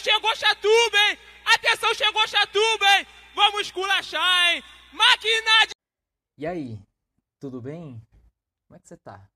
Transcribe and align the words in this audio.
Chegou 0.00 0.34
Chatuba, 0.36 0.96
hein? 1.10 1.18
Atenção, 1.44 1.92
chegou 1.92 2.26
Chatuba, 2.28 2.86
hein? 2.98 3.06
Vamos 3.34 3.62
esculachar, 3.62 4.54
hein? 4.54 4.62
Máquina 4.92 5.66
de... 5.66 5.72
E 6.38 6.46
aí, 6.46 6.80
tudo 7.40 7.60
bem? 7.60 8.00
Como 8.66 8.76
é 8.76 8.78
que 8.78 8.86
você 8.86 8.96
tá? 8.96 9.28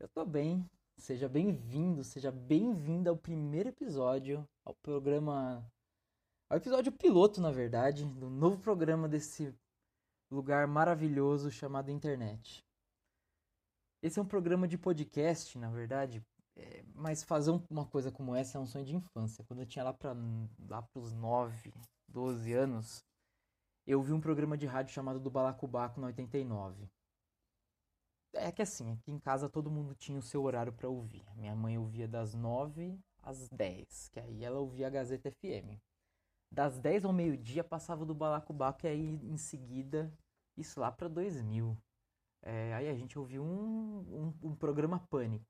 Eu 0.00 0.08
tô 0.08 0.24
bem. 0.24 0.68
Seja 0.96 1.28
bem-vindo, 1.28 2.02
seja 2.02 2.32
bem-vinda 2.32 3.10
ao 3.10 3.16
primeiro 3.16 3.68
episódio, 3.68 4.48
ao 4.64 4.74
programa. 4.74 5.64
Ao 6.50 6.56
episódio 6.56 6.90
piloto, 6.90 7.40
na 7.40 7.50
verdade, 7.50 8.04
do 8.04 8.28
novo 8.28 8.58
programa 8.58 9.08
desse 9.08 9.54
lugar 10.30 10.66
maravilhoso 10.66 11.50
chamado 11.50 11.90
internet. 11.90 12.64
Esse 14.02 14.18
é 14.18 14.22
um 14.22 14.26
programa 14.26 14.66
de 14.66 14.76
podcast, 14.76 15.56
na 15.58 15.70
verdade, 15.70 16.24
é, 16.56 16.84
mas 16.94 17.22
fazer 17.22 17.50
uma 17.68 17.86
coisa 17.86 18.12
como 18.12 18.34
essa 18.34 18.58
é 18.58 18.60
um 18.60 18.66
sonho 18.66 18.84
de 18.84 18.94
infância. 18.94 19.44
Quando 19.44 19.60
eu 19.60 19.66
tinha 19.66 19.84
lá 19.84 19.92
para 19.92 20.14
lá 20.68 20.82
pros 20.82 21.12
9, 21.12 21.72
12 22.08 22.52
anos, 22.52 23.04
eu 23.86 24.02
vi 24.02 24.12
um 24.12 24.20
programa 24.20 24.56
de 24.56 24.66
rádio 24.66 24.94
chamado 24.94 25.20
do 25.20 25.30
Balacobaco 25.30 26.00
na 26.00 26.06
89. 26.08 26.88
É 28.34 28.50
que 28.50 28.62
assim, 28.62 28.92
aqui 28.92 29.10
em 29.10 29.18
casa 29.18 29.48
todo 29.48 29.70
mundo 29.70 29.94
tinha 29.94 30.18
o 30.18 30.22
seu 30.22 30.42
horário 30.42 30.72
para 30.72 30.88
ouvir. 30.88 31.24
Minha 31.36 31.54
mãe 31.54 31.78
ouvia 31.78 32.08
das 32.08 32.34
9 32.34 32.98
às 33.22 33.48
10, 33.48 34.08
que 34.08 34.20
aí 34.20 34.44
ela 34.44 34.58
ouvia 34.58 34.86
a 34.86 34.90
Gazeta 34.90 35.30
FM. 35.30 35.78
Das 36.50 36.78
10 36.78 37.04
ao 37.04 37.12
meio-dia 37.12 37.64
passava 37.64 38.04
do 38.04 38.14
Balacobaco 38.14 38.86
e 38.86 38.88
aí 38.88 39.14
em 39.24 39.36
seguida, 39.36 40.12
isso 40.56 40.80
lá 40.80 40.90
para 40.90 41.08
2000. 41.08 41.76
É, 42.42 42.74
aí 42.74 42.88
a 42.88 42.94
gente 42.94 43.18
ouviu 43.18 43.42
um, 43.42 44.34
um, 44.42 44.50
um, 44.50 44.54
programa 44.54 45.00
Pânico. 45.10 45.46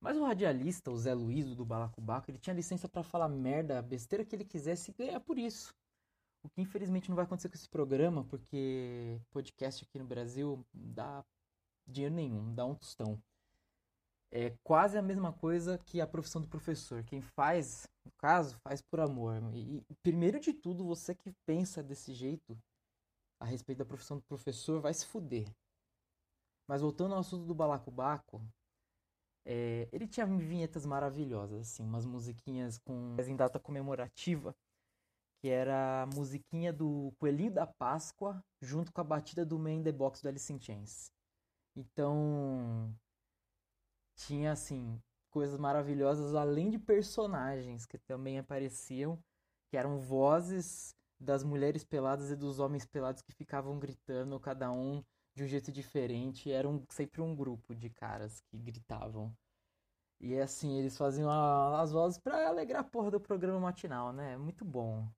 Mas 0.00 0.16
o 0.16 0.24
radialista, 0.24 0.90
o 0.90 0.96
Zé 0.96 1.12
Luiz 1.12 1.54
do 1.54 1.64
Balacobaco, 1.64 2.30
ele 2.30 2.38
tinha 2.38 2.54
licença 2.54 2.88
para 2.88 3.02
falar 3.02 3.28
merda, 3.28 3.82
besteira 3.82 4.24
que 4.24 4.34
ele 4.34 4.44
quisesse 4.44 4.90
e 4.90 4.94
ganhar 4.94 5.20
por 5.20 5.38
isso. 5.38 5.74
O 6.42 6.48
que 6.48 6.60
infelizmente 6.60 7.08
não 7.08 7.16
vai 7.16 7.24
acontecer 7.24 7.48
com 7.48 7.56
esse 7.56 7.68
programa, 7.68 8.24
porque 8.24 9.20
podcast 9.30 9.84
aqui 9.84 9.98
no 9.98 10.06
Brasil 10.06 10.64
dá 10.72 11.24
dinheiro 11.86 12.14
nenhum, 12.14 12.54
dá 12.54 12.64
um 12.64 12.74
tostão. 12.74 13.20
É 14.30 14.50
quase 14.62 14.96
a 14.96 15.02
mesma 15.02 15.32
coisa 15.32 15.78
que 15.78 16.00
a 16.00 16.06
profissão 16.06 16.40
do 16.40 16.48
professor. 16.48 17.02
Quem 17.02 17.20
faz, 17.20 17.88
no 18.04 18.12
caso, 18.18 18.56
faz 18.58 18.80
por 18.80 19.00
amor. 19.00 19.42
E, 19.54 19.82
primeiro 20.02 20.38
de 20.38 20.52
tudo, 20.52 20.84
você 20.84 21.14
que 21.14 21.32
pensa 21.44 21.82
desse 21.82 22.12
jeito 22.12 22.56
a 23.40 23.44
respeito 23.44 23.78
da 23.78 23.84
profissão 23.84 24.18
do 24.18 24.22
professor 24.22 24.80
vai 24.80 24.92
se 24.92 25.06
fuder. 25.06 25.48
Mas 26.68 26.82
voltando 26.82 27.14
ao 27.14 27.20
assunto 27.20 27.46
do 27.46 27.54
Balacobaco, 27.54 28.42
é, 29.50 29.88
ele 29.90 30.06
tinha 30.06 30.26
vinhetas 30.26 30.84
maravilhosas, 30.84 31.60
assim, 31.62 31.82
umas 31.82 32.04
musiquinhas 32.04 32.78
com 32.78 33.16
em 33.18 33.34
data 33.34 33.58
comemorativa 33.58 34.54
que 35.40 35.48
era 35.48 36.02
a 36.02 36.06
musiquinha 36.06 36.72
do 36.72 37.12
Coelhinho 37.18 37.52
da 37.52 37.66
Páscoa 37.66 38.42
junto 38.60 38.92
com 38.92 39.00
a 39.00 39.04
batida 39.04 39.44
do 39.46 39.58
Man 39.58 39.82
the 39.82 39.92
Box 39.92 40.20
do 40.20 40.28
Alice 40.28 40.52
in 40.52 40.60
Chains. 40.60 41.12
Então, 41.76 42.92
tinha 44.16 44.52
assim 44.52 45.00
coisas 45.30 45.58
maravilhosas 45.58 46.34
além 46.34 46.70
de 46.70 46.78
personagens 46.78 47.86
que 47.86 47.98
também 47.98 48.38
apareciam, 48.38 49.18
que 49.70 49.76
eram 49.76 50.00
vozes 50.00 50.94
das 51.20 51.44
mulheres 51.44 51.84
peladas 51.84 52.30
e 52.30 52.36
dos 52.36 52.58
homens 52.58 52.84
pelados 52.84 53.22
que 53.22 53.32
ficavam 53.32 53.78
gritando, 53.78 54.38
cada 54.40 54.70
um 54.72 55.04
de 55.38 55.44
um 55.44 55.46
jeito 55.46 55.72
diferente. 55.72 56.50
Era 56.50 56.68
um, 56.68 56.82
sempre 56.90 57.22
um 57.22 57.34
grupo 57.34 57.74
de 57.74 57.88
caras 57.88 58.40
que 58.50 58.58
gritavam. 58.58 59.32
E 60.20 60.38
assim, 60.38 60.78
eles 60.78 60.96
faziam 60.96 61.30
a, 61.30 61.80
as 61.80 61.92
vozes 61.92 62.18
para 62.18 62.48
alegrar 62.48 62.80
a 62.80 62.84
porra 62.84 63.10
do 63.10 63.20
programa 63.20 63.60
matinal, 63.60 64.12
né? 64.12 64.36
Muito 64.36 64.64
bom. 64.64 65.08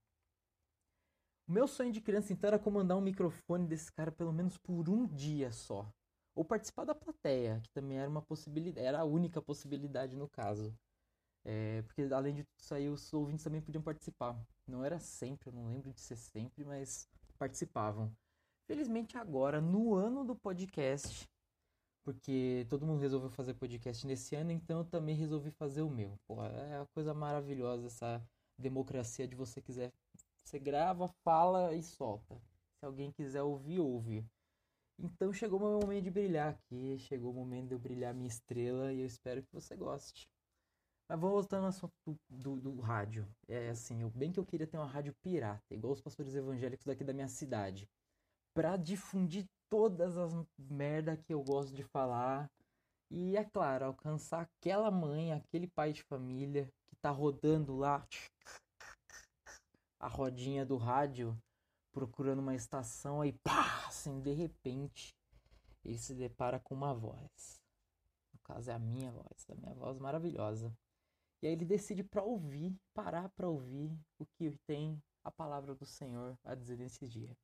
O 1.48 1.52
meu 1.52 1.66
sonho 1.66 1.90
de 1.90 2.00
criança 2.00 2.32
então 2.32 2.48
era 2.48 2.58
comandar 2.58 2.96
um 2.96 3.00
microfone 3.00 3.66
desse 3.66 3.90
cara 3.90 4.12
pelo 4.12 4.32
menos 4.32 4.56
por 4.58 4.88
um 4.88 5.06
dia 5.06 5.50
só. 5.50 5.90
Ou 6.34 6.44
participar 6.44 6.84
da 6.84 6.94
plateia, 6.94 7.60
que 7.62 7.70
também 7.70 7.98
era 7.98 8.08
uma 8.08 8.22
possibilidade, 8.22 8.86
era 8.86 9.00
a 9.00 9.04
única 9.04 9.42
possibilidade 9.42 10.16
no 10.16 10.28
caso. 10.28 10.72
É, 11.44 11.82
porque 11.82 12.02
além 12.12 12.34
de 12.34 12.44
tudo 12.44 12.60
isso 12.60 12.74
aí, 12.74 12.88
os 12.88 13.12
ouvintes 13.12 13.42
também 13.42 13.62
podiam 13.62 13.82
participar. 13.82 14.38
Não 14.66 14.84
era 14.84 15.00
sempre, 15.00 15.48
eu 15.48 15.54
não 15.54 15.66
lembro 15.66 15.92
de 15.92 16.00
ser 16.00 16.16
sempre, 16.16 16.64
mas 16.64 17.08
participavam. 17.38 18.14
Felizmente 18.70 19.18
agora, 19.18 19.60
no 19.60 19.94
ano 19.94 20.24
do 20.24 20.36
podcast, 20.36 21.28
porque 22.04 22.64
todo 22.68 22.86
mundo 22.86 23.00
resolveu 23.00 23.28
fazer 23.28 23.52
podcast 23.54 24.06
nesse 24.06 24.36
ano, 24.36 24.52
então 24.52 24.78
eu 24.78 24.84
também 24.84 25.16
resolvi 25.16 25.50
fazer 25.50 25.82
o 25.82 25.90
meu. 25.90 26.16
Pô, 26.24 26.40
é 26.44 26.78
uma 26.78 26.86
coisa 26.94 27.12
maravilhosa 27.12 27.88
essa 27.88 28.24
democracia 28.56 29.26
de 29.26 29.34
você 29.34 29.60
quiser 29.60 29.90
você 30.44 30.56
grava, 30.60 31.08
fala 31.24 31.74
e 31.74 31.82
solta. 31.82 32.40
Se 32.78 32.86
alguém 32.86 33.10
quiser 33.10 33.42
ouvir, 33.42 33.80
ouve. 33.80 34.24
Então 35.00 35.32
chegou 35.32 35.58
o 35.58 35.62
meu 35.62 35.80
momento 35.80 36.04
de 36.04 36.10
brilhar 36.12 36.50
aqui. 36.50 36.96
Chegou 37.00 37.32
o 37.32 37.34
momento 37.34 37.66
de 37.66 37.74
eu 37.74 37.78
brilhar 37.80 38.14
minha 38.14 38.28
estrela 38.28 38.92
e 38.92 39.00
eu 39.00 39.06
espero 39.06 39.42
que 39.42 39.52
você 39.52 39.74
goste. 39.74 40.28
Mas 41.08 41.18
voltando 41.18 41.64
ao 41.64 41.70
assunto 41.70 41.92
do, 42.06 42.16
do, 42.28 42.70
do, 42.70 42.80
rádio. 42.80 43.26
É 43.48 43.70
assim, 43.70 44.00
eu, 44.02 44.10
bem 44.10 44.30
que 44.30 44.38
eu 44.38 44.46
queria 44.46 44.68
ter 44.68 44.76
uma 44.76 44.86
rádio 44.86 45.12
pirata, 45.24 45.74
igual 45.74 45.92
os 45.92 46.00
pastores 46.00 46.36
evangélicos 46.36 46.86
daqui 46.86 47.02
da 47.02 47.12
minha 47.12 47.26
cidade. 47.26 47.90
Pra 48.60 48.76
difundir 48.76 49.46
todas 49.70 50.18
as 50.18 50.34
merda 50.58 51.16
que 51.16 51.32
eu 51.32 51.42
gosto 51.42 51.74
de 51.74 51.82
falar. 51.82 52.46
E 53.10 53.34
é 53.34 53.42
claro, 53.42 53.86
alcançar 53.86 54.42
aquela 54.42 54.90
mãe, 54.90 55.32
aquele 55.32 55.66
pai 55.66 55.94
de 55.94 56.02
família 56.02 56.66
que 56.86 56.96
tá 56.96 57.08
rodando 57.08 57.74
lá 57.74 58.06
a 59.98 60.06
rodinha 60.06 60.66
do 60.66 60.76
rádio 60.76 61.34
procurando 61.90 62.40
uma 62.40 62.54
estação 62.54 63.22
aí 63.22 63.32
pá, 63.42 63.86
assim, 63.88 64.20
de 64.20 64.34
repente 64.34 65.16
ele 65.82 65.96
se 65.96 66.14
depara 66.14 66.60
com 66.60 66.74
uma 66.74 66.92
voz. 66.92 67.62
No 68.30 68.40
caso 68.44 68.70
é 68.70 68.74
a 68.74 68.78
minha 68.78 69.10
voz, 69.10 69.46
a 69.48 69.54
minha 69.54 69.72
voz 69.72 69.98
maravilhosa. 69.98 70.70
E 71.42 71.46
aí 71.46 71.54
ele 71.54 71.64
decide 71.64 72.04
para 72.04 72.22
ouvir, 72.22 72.76
parar 72.92 73.30
para 73.30 73.48
ouvir 73.48 73.90
o 74.18 74.26
que 74.36 74.54
tem 74.66 75.02
a 75.24 75.30
palavra 75.30 75.74
do 75.74 75.86
Senhor 75.86 76.36
a 76.44 76.54
dizer 76.54 76.76
nesse 76.76 77.08
dia. 77.08 77.34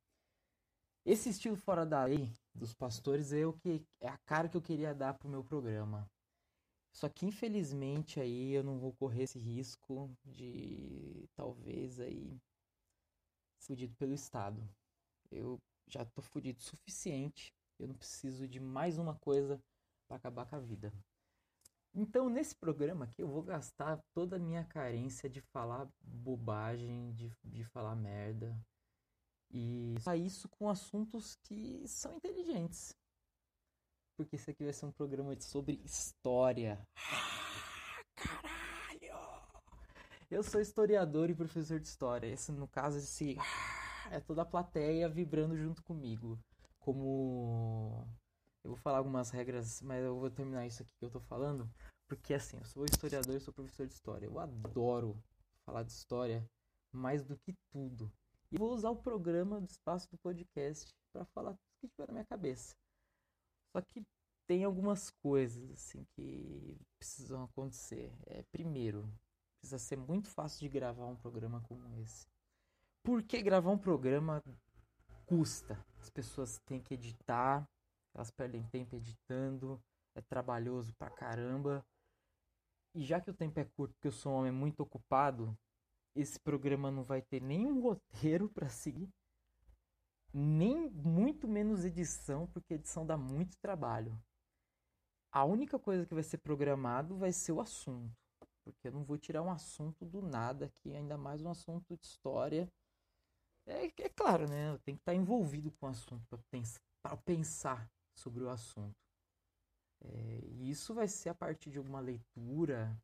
Esse 1.09 1.29
estilo 1.29 1.55
fora 1.55 1.87
da 1.87 2.05
lei 2.05 2.33
dos 2.53 2.75
pastores 2.75 3.33
é 3.33 3.47
o 3.47 3.53
que 3.53 3.81
é 4.01 4.09
a 4.09 4.19
cara 4.27 4.49
que 4.49 4.57
eu 4.57 4.61
queria 4.61 4.93
dar 4.93 5.15
pro 5.15 5.29
meu 5.29 5.45
programa. 5.45 6.11
Só 6.93 7.09
que 7.09 7.25
infelizmente 7.25 8.19
aí 8.19 8.51
eu 8.51 8.65
não 8.65 8.77
vou 8.77 8.93
correr 8.93 9.23
esse 9.23 9.39
risco 9.39 10.11
de 10.25 11.29
talvez 11.37 12.01
aí 12.01 12.37
fudido 13.61 13.95
pelo 13.95 14.15
Estado. 14.15 14.61
Eu 15.31 15.59
já 15.87 16.05
tô 16.05 16.23
fudido 16.23 16.59
o 16.59 16.65
suficiente. 16.65 17.55
Eu 17.79 17.87
não 17.87 17.95
preciso 17.95 18.49
de 18.49 18.59
mais 18.59 18.99
uma 18.99 19.15
coisa 19.15 19.61
para 20.09 20.17
acabar 20.17 20.45
com 20.45 20.57
a 20.57 20.61
vida. 20.61 20.93
Então, 21.95 22.29
nesse 22.29 22.57
programa 22.57 23.05
aqui, 23.05 23.23
eu 23.23 23.29
vou 23.29 23.45
gastar 23.45 24.01
toda 24.13 24.35
a 24.35 24.41
minha 24.41 24.65
carência 24.65 25.31
de 25.31 25.41
falar 25.53 25.89
bobagem, 26.03 27.13
de, 27.13 27.31
de 27.45 27.65
falar 27.67 27.95
merda. 27.95 28.59
E 29.51 29.95
só 30.01 30.15
isso 30.15 30.49
com 30.49 30.69
assuntos 30.69 31.37
que 31.43 31.87
são 31.87 32.15
inteligentes 32.15 32.95
porque 34.17 34.37
esse 34.37 34.51
aqui 34.51 34.65
vai 34.65 34.73
ser 34.73 34.87
um 34.87 34.91
programa 34.91 35.39
sobre 35.41 35.81
história. 35.85 36.81
Ah, 36.97 38.03
caralho! 38.17 39.15
Eu 40.31 40.43
sou 40.43 40.61
historiador 40.61 41.29
e 41.29 41.35
professor 41.35 41.79
de 41.79 41.87
história. 41.87 42.27
Esse, 42.27 42.51
no 42.51 42.67
caso, 42.67 42.99
esse 42.99 43.37
ah, 43.39 44.09
é 44.11 44.19
toda 44.19 44.43
a 44.43 44.47
plateia 44.47 45.09
vibrando 45.09 45.57
junto 45.57 45.83
comigo. 45.83 46.39
Como 46.81 48.09
eu 48.65 48.71
vou 48.71 48.77
falar 48.77 48.99
algumas 48.99 49.31
regras, 49.31 49.83
mas 49.83 50.03
eu 50.03 50.19
vou 50.19 50.31
terminar 50.31 50.67
isso 50.67 50.83
aqui 50.83 50.93
que 50.99 51.05
eu 51.05 51.11
tô 51.11 51.21
falando, 51.21 51.69
porque 52.09 52.33
assim, 52.33 52.57
eu 52.57 52.65
sou 52.65 52.85
historiador 52.85 53.37
e 53.37 53.41
sou 53.41 53.53
professor 53.53 53.87
de 53.87 53.93
história. 53.93 54.27
Eu 54.27 54.39
adoro 54.39 55.23
falar 55.65 55.83
de 55.83 55.93
história 55.93 56.49
mais 56.91 57.23
do 57.23 57.37
que 57.37 57.53
tudo. 57.71 58.11
E 58.51 58.59
vou 58.59 58.73
usar 58.73 58.91
o 58.91 58.97
programa 58.97 59.61
do 59.61 59.69
espaço 59.69 60.09
do 60.11 60.19
podcast 60.19 60.95
para 61.13 61.25
falar 61.27 61.53
tudo 61.53 61.81
que 61.81 61.89
tiver 61.89 62.07
na 62.07 62.13
minha 62.13 62.25
cabeça. 62.25 62.77
Só 63.73 63.81
que 63.83 64.05
tem 64.47 64.65
algumas 64.65 65.11
coisas 65.11 65.71
assim 65.73 66.05
que 66.15 66.79
precisam 66.99 67.45
acontecer. 67.45 68.13
É, 68.27 68.43
primeiro, 68.53 69.09
precisa 69.61 69.79
ser 69.79 69.97
muito 69.97 70.29
fácil 70.31 70.61
de 70.61 70.69
gravar 70.69 71.07
um 71.07 71.17
programa 71.17 71.61
como 71.63 71.89
esse. 71.97 72.27
Porque 73.03 73.43
gravar 73.43 73.71
um 73.71 73.79
programa 73.79 74.43
custa. 75.27 75.85
As 75.99 76.09
pessoas 76.09 76.59
têm 76.67 76.81
que 76.81 76.95
editar, 76.95 77.69
elas 78.15 78.31
perdem 78.31 78.63
tempo 78.69 78.95
editando, 78.95 79.83
é 80.15 80.21
trabalhoso 80.23 80.95
pra 80.95 81.11
caramba. 81.11 81.85
E 82.95 83.05
já 83.05 83.21
que 83.21 83.31
o 83.31 83.35
tempo 83.35 83.59
é 83.61 83.65
curto, 83.65 83.95
porque 83.95 84.09
eu 84.09 84.13
sou 84.13 84.33
um 84.33 84.37
homem 84.37 84.53
muito 84.53 84.81
ocupado, 84.81 85.57
esse 86.17 86.41
programa 86.41 86.91
não 86.91 87.05
vai 87.05 87.23
ter 87.23 87.41
nenhum 87.41 87.81
roteiro 87.81 88.49
para 88.55 88.69
seguir 88.69 89.09
nem 90.33 90.91
muito 90.91 91.49
menos 91.49 91.85
edição, 91.85 92.47
porque 92.49 92.75
edição 92.75 93.07
dá 93.07 93.17
muito 93.17 93.57
trabalho. 93.59 94.21
A 95.33 95.45
única 95.45 95.79
coisa 95.79 96.05
que 96.05 96.13
vai 96.13 96.23
ser 96.23 96.39
programado 96.39 97.17
vai 97.17 97.33
ser 97.33 97.53
o 97.53 97.61
assunto. 97.61 98.15
porque 98.63 98.89
eu 98.89 98.93
não 98.93 99.05
vou 99.05 99.17
tirar 99.17 99.43
um 99.43 99.51
assunto 99.51 100.05
do 100.05 100.21
nada 100.21 100.67
aqui, 100.67 100.95
ainda 100.95 101.17
mais 101.17 101.41
um 101.41 101.49
assunto 101.49 101.97
de 101.97 102.05
história. 102.05 102.69
É, 103.65 103.87
é 103.87 104.09
claro, 104.09 104.49
né? 104.49 104.71
Eu 104.71 104.79
tenho 104.81 104.97
que 104.97 105.03
estar 105.03 105.15
envolvido 105.15 105.71
com 105.73 105.87
o 105.87 105.89
assunto 105.89 106.27
para 107.03 107.17
pensar, 107.19 107.89
sobre 108.15 108.43
o 108.43 108.51
assunto. 108.51 108.97
É, 110.05 110.41
e 110.43 110.71
isso 110.71 110.93
vai 110.93 111.09
ser 111.09 111.31
a 111.31 111.35
partir 111.35 111.71
de 111.71 111.79
alguma 111.79 112.01
leitura, 112.01 112.97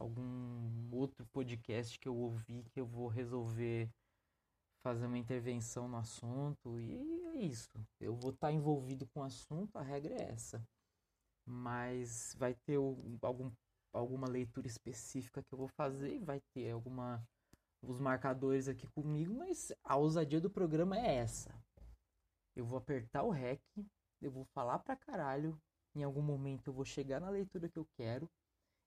algum 0.00 0.88
outro 0.90 1.26
podcast 1.26 1.98
que 1.98 2.08
eu 2.08 2.16
ouvi 2.16 2.64
que 2.72 2.80
eu 2.80 2.86
vou 2.86 3.06
resolver 3.06 3.90
fazer 4.82 5.06
uma 5.06 5.18
intervenção 5.18 5.86
no 5.86 5.98
assunto 5.98 6.80
e 6.80 7.26
é 7.26 7.36
isso. 7.42 7.68
Eu 8.00 8.16
vou 8.16 8.30
estar 8.30 8.50
envolvido 8.50 9.06
com 9.08 9.20
o 9.20 9.24
assunto, 9.24 9.76
a 9.76 9.82
regra 9.82 10.14
é 10.14 10.30
essa. 10.30 10.66
Mas 11.46 12.34
vai 12.38 12.54
ter 12.54 12.76
algum, 12.76 13.52
alguma 13.92 14.26
leitura 14.26 14.66
específica 14.66 15.42
que 15.42 15.52
eu 15.52 15.58
vou 15.58 15.68
fazer, 15.68 16.18
vai 16.20 16.40
ter 16.54 16.70
alguma 16.70 17.22
os 17.82 17.98
marcadores 17.98 18.68
aqui 18.68 18.86
comigo, 18.88 19.34
mas 19.34 19.72
a 19.82 19.96
ousadia 19.96 20.40
do 20.40 20.50
programa 20.50 20.98
é 20.98 21.16
essa. 21.16 21.50
Eu 22.54 22.64
vou 22.64 22.76
apertar 22.76 23.22
o 23.22 23.30
REC, 23.30 23.60
eu 24.20 24.30
vou 24.30 24.44
falar 24.54 24.78
pra 24.80 24.96
caralho, 24.96 25.58
em 25.94 26.02
algum 26.02 26.20
momento 26.20 26.68
eu 26.68 26.74
vou 26.74 26.84
chegar 26.84 27.20
na 27.20 27.30
leitura 27.30 27.68
que 27.68 27.78
eu 27.78 27.86
quero, 27.96 28.30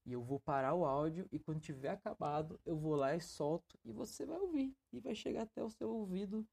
e 0.06 0.14
eu 0.14 0.22
vou 0.22 0.40
parar 0.40 0.74
o 0.74 0.86
áudio 0.86 1.28
e 1.32 1.40
quando 1.40 1.62
tiver 1.62 1.90
acabado, 1.90 2.60
eu 2.66 2.78
vou 2.78 2.96
lá 2.96 3.16
e 3.16 3.22
solto 3.22 3.78
e 3.84 3.92
você 3.92 4.26
vai 4.26 4.38
ouvir 4.40 4.76
e 4.92 5.00
vai 5.00 5.16
chegar 5.16 5.44
até 5.44 5.64
o 5.64 5.70
seu 5.70 5.90
ouvido 5.90 6.46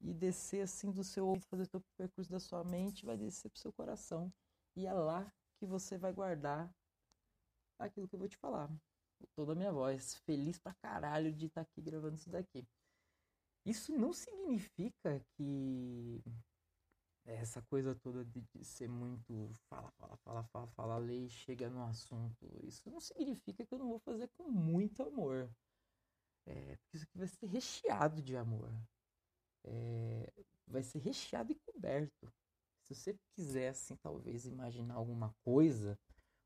e 0.00 0.12
descer 0.12 0.62
assim 0.62 0.90
do 0.90 1.04
seu 1.04 1.26
ouvido, 1.26 1.46
fazer 1.46 1.68
o 1.72 1.80
percurso 1.96 2.30
da 2.30 2.40
sua 2.40 2.64
mente, 2.64 3.04
vai 3.04 3.16
descer 3.16 3.50
pro 3.50 3.60
seu 3.60 3.72
coração. 3.72 4.32
E 4.76 4.86
é 4.86 4.92
lá 4.92 5.32
que 5.58 5.66
você 5.66 5.96
vai 5.96 6.12
guardar 6.12 6.70
aquilo 7.78 8.08
que 8.08 8.14
eu 8.14 8.18
vou 8.18 8.28
te 8.28 8.36
falar. 8.36 8.70
Toda 9.34 9.52
a 9.52 9.54
minha 9.54 9.72
voz, 9.72 10.16
feliz 10.26 10.58
pra 10.58 10.74
caralho 10.74 11.32
de 11.32 11.46
estar 11.46 11.64
tá 11.64 11.70
aqui 11.70 11.80
gravando 11.80 12.16
isso 12.16 12.28
daqui. 12.28 12.66
Isso 13.64 13.92
não 13.92 14.12
significa 14.12 15.24
que 15.36 16.22
essa 17.24 17.62
coisa 17.62 17.94
toda 17.94 18.24
de, 18.24 18.40
de, 18.40 18.64
ser 18.64 18.88
muito 18.88 19.50
fala, 19.68 19.90
fala, 19.92 20.16
fala, 20.18 20.44
fala, 20.44 20.66
fala, 20.68 20.98
lei 20.98 21.28
chega 21.28 21.70
no 21.70 21.82
assunto. 21.82 22.46
Isso 22.62 22.90
não 22.90 23.00
significa 23.00 23.64
que 23.64 23.74
eu 23.74 23.78
não 23.78 23.88
vou 23.88 23.98
fazer 23.98 24.28
com 24.28 24.44
muito 24.44 25.02
amor. 25.02 25.50
É, 26.46 26.76
porque 26.76 26.96
isso 26.96 27.04
aqui 27.04 27.18
vai 27.18 27.26
ser 27.26 27.46
recheado 27.46 28.22
de 28.22 28.36
amor. 28.36 28.70
É, 29.64 30.32
vai 30.66 30.82
ser 30.82 30.98
recheado 30.98 31.52
e 31.52 31.54
coberto. 31.54 32.32
Se 32.82 32.94
você 32.94 33.18
quiser, 33.34 33.70
assim, 33.70 33.96
talvez 33.96 34.44
imaginar 34.44 34.96
alguma 34.96 35.34
coisa, 35.42 35.98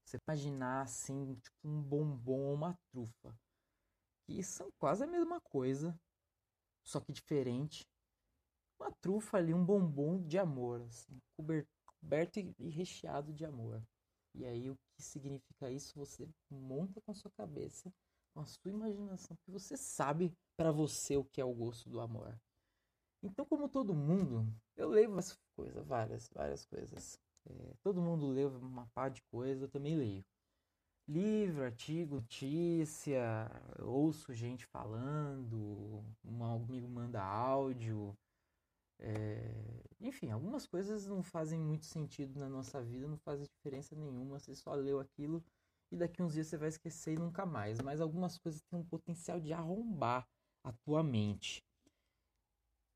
você 0.05 0.21
imaginar, 0.25 0.83
assim, 0.83 1.35
tipo 1.35 1.69
um 1.69 1.83
bombom 1.83 2.47
ou 2.47 2.55
uma 2.55 2.79
trufa. 2.93 3.37
Que 4.25 4.43
são 4.45 4.71
quase 4.79 5.03
a 5.03 5.07
mesma 5.07 5.41
coisa, 5.41 5.99
só 6.85 7.01
que 7.01 7.13
diferente 7.13 7.85
uma 8.79 8.93
trufa 9.01 9.39
ali, 9.39 9.53
um 9.53 9.65
bombom 9.65 10.23
de 10.23 10.39
amor, 10.39 10.83
assim, 10.83 11.19
coberto 11.37 12.39
e 12.39 12.69
recheado 12.69 13.33
de 13.33 13.45
amor. 13.45 13.83
E 14.35 14.45
aí 14.45 14.71
o 14.71 14.77
que 14.77 15.03
significa 15.03 15.71
isso? 15.71 15.99
Você 15.99 16.29
monta 16.51 17.01
com 17.01 17.11
a 17.11 17.15
sua 17.15 17.31
cabeça, 17.33 17.93
com 18.35 18.41
a 18.41 18.47
sua 18.47 18.71
imaginação, 18.71 19.37
que 19.45 19.51
você 19.51 19.77
sabe 19.77 20.33
para 20.57 20.71
você 20.71 21.17
o 21.17 21.25
que 21.25 21.41
é 21.41 21.45
o 21.45 21.55
gosto 21.55 21.91
do 21.91 22.01
amor. 22.01 22.39
Então, 23.23 23.45
como 23.45 23.69
todo 23.69 23.95
mundo, 23.95 24.47
eu 24.77 24.89
leio 24.89 25.11
várias 25.11 25.37
coisas, 25.57 25.87
várias, 25.87 26.29
várias 26.33 26.65
coisas. 26.67 27.19
É, 27.47 27.75
todo 27.83 28.01
mundo 28.01 28.29
lê 28.29 28.45
uma 28.45 28.87
par 28.95 29.11
de 29.11 29.23
coisa, 29.23 29.65
eu 29.65 29.69
também 29.69 29.97
leio. 29.97 30.25
Livro, 31.09 31.65
artigo, 31.65 32.17
notícia, 32.17 33.51
ouço 33.81 34.35
gente 34.35 34.67
falando, 34.67 36.05
um 36.23 36.45
amigo 36.45 36.87
manda 36.87 37.23
áudio, 37.23 38.15
é, 39.01 39.55
enfim, 40.01 40.31
algumas 40.31 40.67
coisas 40.67 41.07
não 41.07 41.23
fazem 41.23 41.59
muito 41.59 41.87
sentido 41.87 42.39
na 42.39 42.49
nossa 42.49 42.83
vida, 42.83 43.07
não 43.07 43.19
fazem 43.19 43.47
diferença 43.47 43.95
nenhuma. 43.95 44.39
Você 44.39 44.55
só 44.55 44.75
leu 44.75 45.01
aquilo 45.01 45.43
e 45.91 45.97
daqui 45.97 46.23
uns 46.23 46.35
dias 46.35 46.47
você 46.47 46.57
vai 46.57 46.69
esquecer 46.69 47.15
e 47.15 47.19
nunca 47.19 47.47
mais. 47.47 47.81
Mas 47.81 48.01
algumas 48.01 48.39
coisas 48.39 48.63
têm 48.63 48.79
um 48.79 48.85
potencial 48.85 49.41
de 49.41 49.53
arrombar 49.53 50.27
a 50.65 50.73
tua 50.73 51.03
mente. 51.03 51.65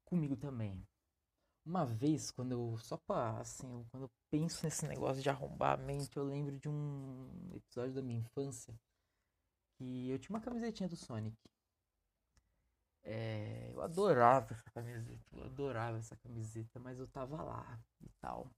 Comigo 0.04 0.36
também. 0.36 0.86
Uma 1.64 1.86
vez, 1.86 2.30
quando 2.30 2.52
eu. 2.52 2.76
Só 2.78 2.96
pra. 2.96 3.38
Assim, 3.38 3.84
quando 3.90 4.04
eu 4.04 4.10
penso 4.30 4.64
nesse 4.64 4.86
negócio 4.86 5.22
de 5.22 5.30
arrombar 5.30 5.78
a 5.78 5.82
mente, 5.82 6.16
eu 6.16 6.24
lembro 6.24 6.58
de 6.58 6.68
um 6.68 7.50
episódio 7.54 7.94
da 7.94 8.02
minha 8.02 8.18
infância. 8.18 8.74
Que 9.78 10.10
eu 10.10 10.18
tinha 10.18 10.36
uma 10.36 10.42
camisetinha 10.42 10.88
do 10.88 10.96
Sonic. 10.96 11.36
É, 13.04 13.70
eu 13.72 13.82
adorava 13.82 14.52
essa 14.52 14.70
camiseta, 14.70 15.24
eu 15.32 15.44
adorava 15.44 15.98
essa 15.98 16.16
camiseta, 16.16 16.78
mas 16.78 16.98
eu 16.98 17.06
tava 17.08 17.42
lá 17.42 17.80
e 18.00 18.08
tal. 18.20 18.48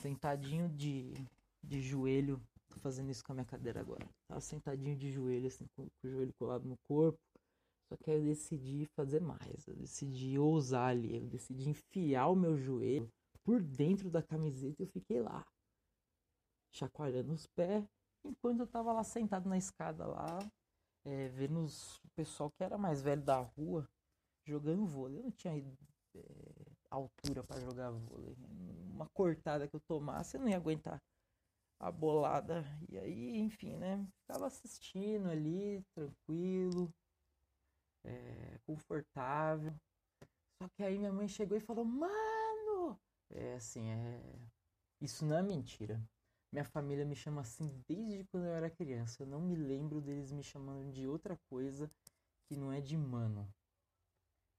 Sentadinho 0.00 0.68
de, 0.68 1.14
de 1.62 1.80
joelho, 1.82 2.40
tô 2.68 2.78
fazendo 2.80 3.10
isso 3.10 3.24
com 3.24 3.32
a 3.32 3.34
minha 3.34 3.44
cadeira 3.44 3.80
agora. 3.80 4.08
Tava 4.26 4.40
sentadinho 4.40 4.96
de 4.96 5.10
joelho, 5.10 5.48
assim, 5.48 5.66
com, 5.76 5.84
com 5.84 6.08
o 6.08 6.10
joelho 6.10 6.32
colado 6.34 6.66
no 6.66 6.76
corpo. 6.78 7.18
Só 7.88 7.96
que 7.96 8.10
aí 8.10 8.18
eu 8.18 8.24
decidi 8.24 8.84
fazer 8.94 9.20
mais, 9.20 9.66
eu 9.66 9.74
decidi 9.74 10.38
ousar 10.38 10.90
ali, 10.90 11.14
eu 11.14 11.26
decidi 11.26 11.70
enfiar 11.70 12.28
o 12.28 12.36
meu 12.36 12.56
joelho 12.58 13.10
por 13.42 13.62
dentro 13.62 14.10
da 14.10 14.22
camiseta 14.22 14.82
e 14.82 14.84
eu 14.84 14.88
fiquei 14.88 15.22
lá, 15.22 15.46
chacoalhando 16.70 17.32
os 17.32 17.46
pés, 17.46 17.82
enquanto 18.22 18.60
eu 18.60 18.66
tava 18.66 18.92
lá 18.92 19.02
sentado 19.02 19.48
na 19.48 19.56
escada 19.56 20.06
lá, 20.06 20.38
é, 21.08 21.28
vendo 21.28 21.64
o 21.64 22.08
pessoal 22.14 22.50
que 22.50 22.62
era 22.62 22.76
mais 22.76 23.00
velho 23.00 23.22
da 23.22 23.38
rua 23.38 23.88
jogando 24.44 24.86
vôlei. 24.86 25.18
Eu 25.18 25.24
não 25.24 25.30
tinha 25.30 25.54
é, 25.56 26.20
altura 26.90 27.42
para 27.42 27.60
jogar 27.60 27.90
vôlei. 27.90 28.36
Uma 28.92 29.08
cortada 29.08 29.66
que 29.66 29.74
eu 29.74 29.80
tomasse, 29.80 30.36
eu 30.36 30.40
não 30.40 30.48
ia 30.48 30.56
aguentar 30.56 31.02
a 31.80 31.90
bolada. 31.90 32.64
E 32.88 32.98
aí, 32.98 33.38
enfim, 33.38 33.76
né? 33.76 34.06
Ficava 34.20 34.46
assistindo 34.46 35.28
ali, 35.30 35.82
tranquilo, 35.94 36.92
é, 38.04 38.58
confortável. 38.66 39.74
Só 40.60 40.68
que 40.68 40.82
aí 40.82 40.98
minha 40.98 41.12
mãe 41.12 41.28
chegou 41.28 41.56
e 41.56 41.60
falou: 41.60 41.84
Mano! 41.84 42.98
É 43.30 43.54
assim, 43.54 43.88
é. 43.90 44.20
Isso 45.00 45.24
não 45.24 45.38
é 45.38 45.42
mentira. 45.42 46.02
Minha 46.50 46.64
família 46.64 47.04
me 47.04 47.14
chama 47.14 47.42
assim 47.42 47.68
desde 47.86 48.24
quando 48.24 48.46
eu 48.46 48.52
era 48.52 48.70
criança. 48.70 49.22
Eu 49.22 49.26
não 49.26 49.40
me 49.40 49.54
lembro 49.54 50.00
deles 50.00 50.32
me 50.32 50.42
chamando 50.42 50.90
de 50.90 51.06
outra 51.06 51.36
coisa 51.48 51.90
que 52.46 52.56
não 52.56 52.72
é 52.72 52.80
de 52.80 52.96
mano. 52.96 53.46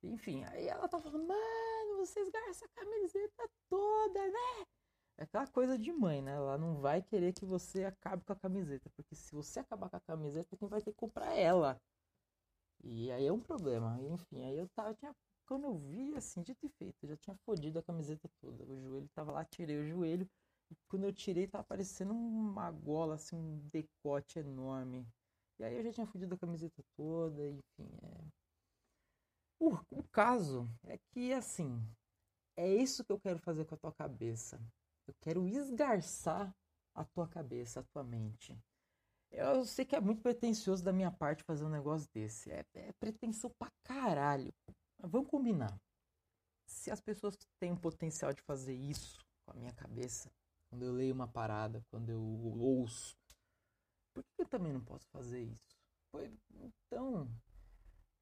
Enfim, 0.03 0.43
aí 0.45 0.67
ela 0.67 0.87
tá 0.87 0.99
falando, 0.99 1.27
mano, 1.27 1.97
você 1.97 2.19
esgarça 2.21 2.49
essa 2.49 2.67
camiseta 2.69 3.49
toda, 3.67 4.27
né? 4.27 4.65
É 5.17 5.23
aquela 5.23 5.47
coisa 5.47 5.77
de 5.77 5.91
mãe, 5.91 6.21
né? 6.21 6.31
Ela 6.35 6.57
não 6.57 6.75
vai 6.79 7.01
querer 7.01 7.33
que 7.33 7.45
você 7.45 7.83
acabe 7.83 8.23
com 8.23 8.31
a 8.31 8.35
camiseta. 8.35 8.89
Porque 8.95 9.15
se 9.15 9.33
você 9.33 9.59
acabar 9.59 9.89
com 9.89 9.97
a 9.97 9.99
camiseta, 9.99 10.55
quem 10.55 10.67
vai 10.69 10.81
ter 10.81 10.91
que 10.91 10.97
comprar 10.97 11.35
ela? 11.35 11.77
E 12.83 13.11
aí 13.11 13.25
é 13.25 13.33
um 13.33 13.41
problema. 13.41 14.01
Enfim, 14.03 14.45
aí 14.45 14.57
eu 14.57 14.69
tava, 14.69 14.93
tinha, 14.93 15.13
quando 15.45 15.65
eu 15.65 15.77
vi, 15.77 16.15
assim, 16.15 16.41
dito 16.41 16.65
e 16.65 16.69
feito, 16.69 16.95
eu 17.03 17.09
já 17.09 17.17
tinha 17.17 17.35
fodido 17.45 17.79
a 17.79 17.83
camiseta 17.83 18.29
toda. 18.39 18.63
O 18.63 18.79
joelho 18.79 19.09
tava 19.13 19.31
lá, 19.33 19.43
tirei 19.43 19.77
o 19.77 19.85
joelho 19.85 20.29
quando 20.87 21.03
eu 21.03 21.13
tirei, 21.13 21.47
tava 21.47 21.63
parecendo 21.63 22.13
uma 22.13 22.71
gola, 22.71 23.15
assim, 23.15 23.35
um 23.35 23.59
decote 23.69 24.39
enorme. 24.39 25.07
E 25.59 25.63
aí 25.63 25.75
eu 25.75 25.83
já 25.83 25.91
tinha 25.91 26.07
fudido 26.07 26.35
a 26.35 26.37
camiseta 26.37 26.81
toda, 26.95 27.47
enfim. 27.47 27.89
É... 28.01 28.27
O, 29.59 29.73
o 29.91 30.03
caso 30.11 30.69
é 30.85 30.97
que, 31.11 31.33
assim, 31.33 31.81
é 32.55 32.67
isso 32.67 33.03
que 33.03 33.11
eu 33.11 33.19
quero 33.19 33.39
fazer 33.39 33.65
com 33.65 33.75
a 33.75 33.77
tua 33.77 33.93
cabeça. 33.93 34.59
Eu 35.07 35.13
quero 35.21 35.47
esgarçar 35.47 36.53
a 36.93 37.03
tua 37.03 37.27
cabeça, 37.27 37.79
a 37.79 37.83
tua 37.83 38.03
mente. 38.03 38.57
Eu 39.31 39.65
sei 39.65 39.85
que 39.85 39.95
é 39.95 40.01
muito 40.01 40.21
pretencioso 40.21 40.83
da 40.83 40.91
minha 40.91 41.11
parte 41.11 41.43
fazer 41.43 41.63
um 41.63 41.69
negócio 41.69 42.07
desse. 42.13 42.51
É, 42.51 42.65
é 42.73 42.91
pretensão 42.93 43.51
pra 43.59 43.71
caralho. 43.83 44.51
Mas 44.97 45.11
vamos 45.11 45.29
combinar. 45.29 45.79
Se 46.67 46.91
as 46.91 47.01
pessoas 47.01 47.37
têm 47.59 47.71
o 47.71 47.79
potencial 47.79 48.33
de 48.33 48.41
fazer 48.41 48.75
isso 48.75 49.19
com 49.45 49.51
a 49.51 49.55
minha 49.55 49.73
cabeça, 49.73 50.31
quando 50.69 50.85
eu 50.85 50.93
leio 50.93 51.13
uma 51.13 51.27
parada, 51.27 51.83
quando 51.89 52.09
eu 52.09 52.21
ouço. 52.21 53.17
Por 54.13 54.23
que 54.23 54.41
eu 54.41 54.47
também 54.47 54.71
não 54.71 54.81
posso 54.81 55.07
fazer 55.09 55.43
isso? 55.43 55.75
Então, 56.51 57.29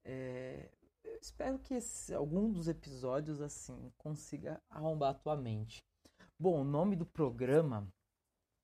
é, 0.04 0.70
eu 1.04 1.18
espero 1.20 1.60
que 1.60 1.74
esse, 1.74 2.13
algum 2.13 2.51
dos 2.51 2.68
episódios 2.68 3.42
assim 3.42 3.92
consiga 3.98 4.62
arrombar 4.70 5.12
a 5.12 5.13
tua 5.13 5.36
mente. 5.36 5.84
Bom, 6.39 6.62
o 6.62 6.63
nome 6.63 6.96
do 6.96 7.06
programa, 7.06 7.88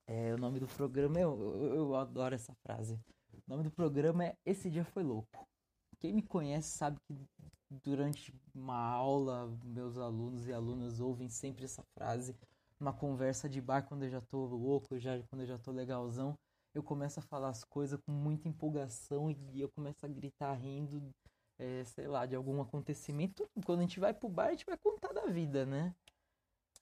é, 0.07 0.33
o 0.33 0.37
nome 0.37 0.59
do 0.59 0.67
programa, 0.67 1.19
eu, 1.19 1.39
eu, 1.41 1.75
eu 1.75 1.95
adoro 1.95 2.35
essa 2.35 2.53
frase. 2.55 2.99
O 3.33 3.41
nome 3.47 3.63
do 3.63 3.71
programa 3.71 4.25
é 4.25 4.37
Esse 4.45 4.69
Dia 4.69 4.85
Foi 4.85 5.03
Louco. 5.03 5.47
Quem 5.99 6.13
me 6.13 6.21
conhece 6.21 6.77
sabe 6.77 6.99
que 7.07 7.17
durante 7.69 8.33
uma 8.53 8.77
aula, 8.77 9.47
meus 9.63 9.97
alunos 9.97 10.47
e 10.47 10.53
alunas 10.53 10.99
ouvem 10.99 11.29
sempre 11.29 11.65
essa 11.65 11.83
frase 11.95 12.35
uma 12.83 12.93
conversa 12.93 13.47
de 13.47 13.61
bar 13.61 13.81
quando 13.87 14.03
eu 14.03 14.09
já 14.09 14.19
tô 14.19 14.45
louco, 14.45 14.99
já, 14.99 15.17
quando 15.29 15.41
eu 15.41 15.47
já 15.47 15.57
tô 15.57 15.71
legalzão. 15.71 16.37
eu 16.75 16.83
começo 16.83 17.19
a 17.19 17.23
falar 17.23 17.49
as 17.49 17.63
coisas 17.63 17.99
com 18.05 18.11
muita 18.11 18.49
empolgação 18.49 19.31
e 19.31 19.61
eu 19.61 19.69
começo 19.69 20.05
a 20.05 20.09
gritar 20.09 20.53
rindo, 20.53 21.01
é, 21.57 21.83
sei 21.85 22.07
lá, 22.07 22.25
de 22.25 22.35
algum 22.35 22.61
acontecimento. 22.61 23.49
Quando 23.65 23.79
a 23.79 23.83
gente 23.83 23.99
vai 23.99 24.13
pro 24.13 24.27
bar, 24.27 24.47
a 24.47 24.51
gente 24.51 24.65
vai 24.65 24.77
contar 24.77 25.13
da 25.13 25.27
vida, 25.27 25.65
né? 25.65 25.95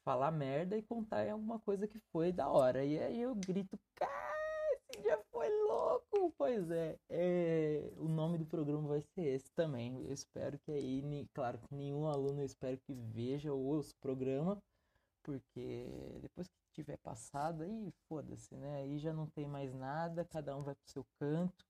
Falar 0.04 0.32
merda 0.32 0.76
e 0.76 0.82
contar 0.82 1.30
alguma 1.30 1.60
coisa 1.60 1.88
que 1.88 2.00
foi 2.12 2.32
da 2.32 2.50
hora. 2.50 2.84
E 2.84 2.98
aí 2.98 3.22
eu 3.22 3.36
grito, 3.36 3.78
cara, 3.94 4.74
esse 4.74 5.04
dia 5.04 5.20
foi 5.30 5.50
louco! 5.68 6.34
Pois 6.38 6.72
é, 6.72 6.98
é, 7.10 7.92
o 7.98 8.08
nome 8.08 8.40
do 8.40 8.46
programa 8.46 8.88
vai 8.88 9.02
ser 9.02 9.24
esse 9.24 9.52
também. 9.54 10.04
Eu 10.04 10.12
espero 10.12 10.58
que 10.60 10.72
aí, 10.72 11.28
claro 11.34 11.60
que 11.60 11.76
nenhum 11.76 12.08
aluno 12.08 12.42
eu 12.42 12.46
espero 12.46 12.80
que 12.80 12.94
veja 12.94 13.54
ou 13.54 13.62
ouça 13.62 13.94
o 13.94 14.02
programa, 14.02 14.60
porque 15.24 16.20
depois 16.22 16.48
que 16.48 16.56
tiver 16.74 16.98
passado, 16.98 17.64
aí 17.64 17.92
foda-se, 18.08 18.56
né? 18.56 18.78
Aí 18.78 18.98
já 19.00 19.14
não 19.14 19.28
tem 19.28 19.48
mais 19.48 19.74
nada, 19.74 20.26
cada 20.26 20.56
um 20.58 20.64
vai 20.64 20.76
pro 20.76 20.90
seu 20.90 21.06
canto 21.20 21.66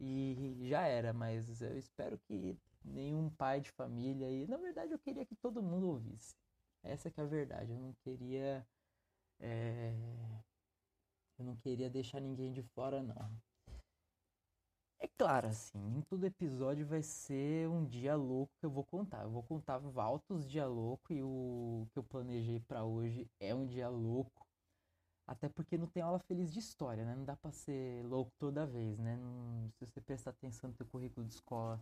e 0.00 0.58
já 0.68 0.86
era, 0.86 1.12
mas 1.12 1.60
eu 1.62 1.78
espero 1.78 2.18
que 2.18 2.56
nenhum 2.84 3.30
pai 3.30 3.60
de 3.60 3.70
família 3.72 4.26
aí, 4.26 4.46
na 4.46 4.56
verdade 4.58 4.92
eu 4.92 4.98
queria 4.98 5.24
que 5.26 5.36
todo 5.36 5.62
mundo 5.62 5.88
ouvisse. 5.88 6.34
Essa 6.82 7.10
que 7.10 7.20
é 7.20 7.24
a 7.24 7.26
verdade, 7.26 7.72
eu 7.72 7.78
não 7.78 7.94
queria 8.04 8.66
é... 9.40 9.94
eu 11.38 11.44
não 11.44 11.56
queria 11.56 11.90
deixar 11.90 12.20
ninguém 12.20 12.52
de 12.52 12.62
fora 12.62 13.02
não. 13.02 13.30
Claro, 15.16 15.46
assim, 15.46 15.78
em 15.96 16.00
todo 16.02 16.24
episódio 16.24 16.84
vai 16.86 17.00
ser 17.02 17.68
um 17.68 17.84
dia 17.86 18.16
louco 18.16 18.52
que 18.58 18.66
eu 18.66 18.70
vou 18.70 18.84
contar. 18.84 19.22
Eu 19.22 19.30
vou 19.30 19.44
contar 19.44 19.80
altos 19.96 20.44
dia 20.44 20.66
louco 20.66 21.12
e 21.12 21.22
o 21.22 21.86
que 21.92 21.98
eu 21.98 22.02
planejei 22.02 22.58
para 22.60 22.84
hoje 22.84 23.28
é 23.38 23.54
um 23.54 23.64
dia 23.64 23.88
louco. 23.88 24.44
Até 25.26 25.48
porque 25.48 25.78
não 25.78 25.86
tem 25.86 26.02
aula 26.02 26.18
feliz 26.18 26.52
de 26.52 26.58
história, 26.58 27.04
né? 27.04 27.14
Não 27.14 27.24
dá 27.24 27.36
pra 27.36 27.52
ser 27.52 28.04
louco 28.04 28.32
toda 28.38 28.66
vez, 28.66 28.98
né? 28.98 29.16
Não, 29.16 29.70
se 29.78 29.86
você 29.86 30.00
prestar 30.00 30.30
atenção 30.30 30.70
no 30.70 30.76
teu 30.76 30.86
currículo 30.86 31.24
de 31.26 31.34
escola 31.34 31.80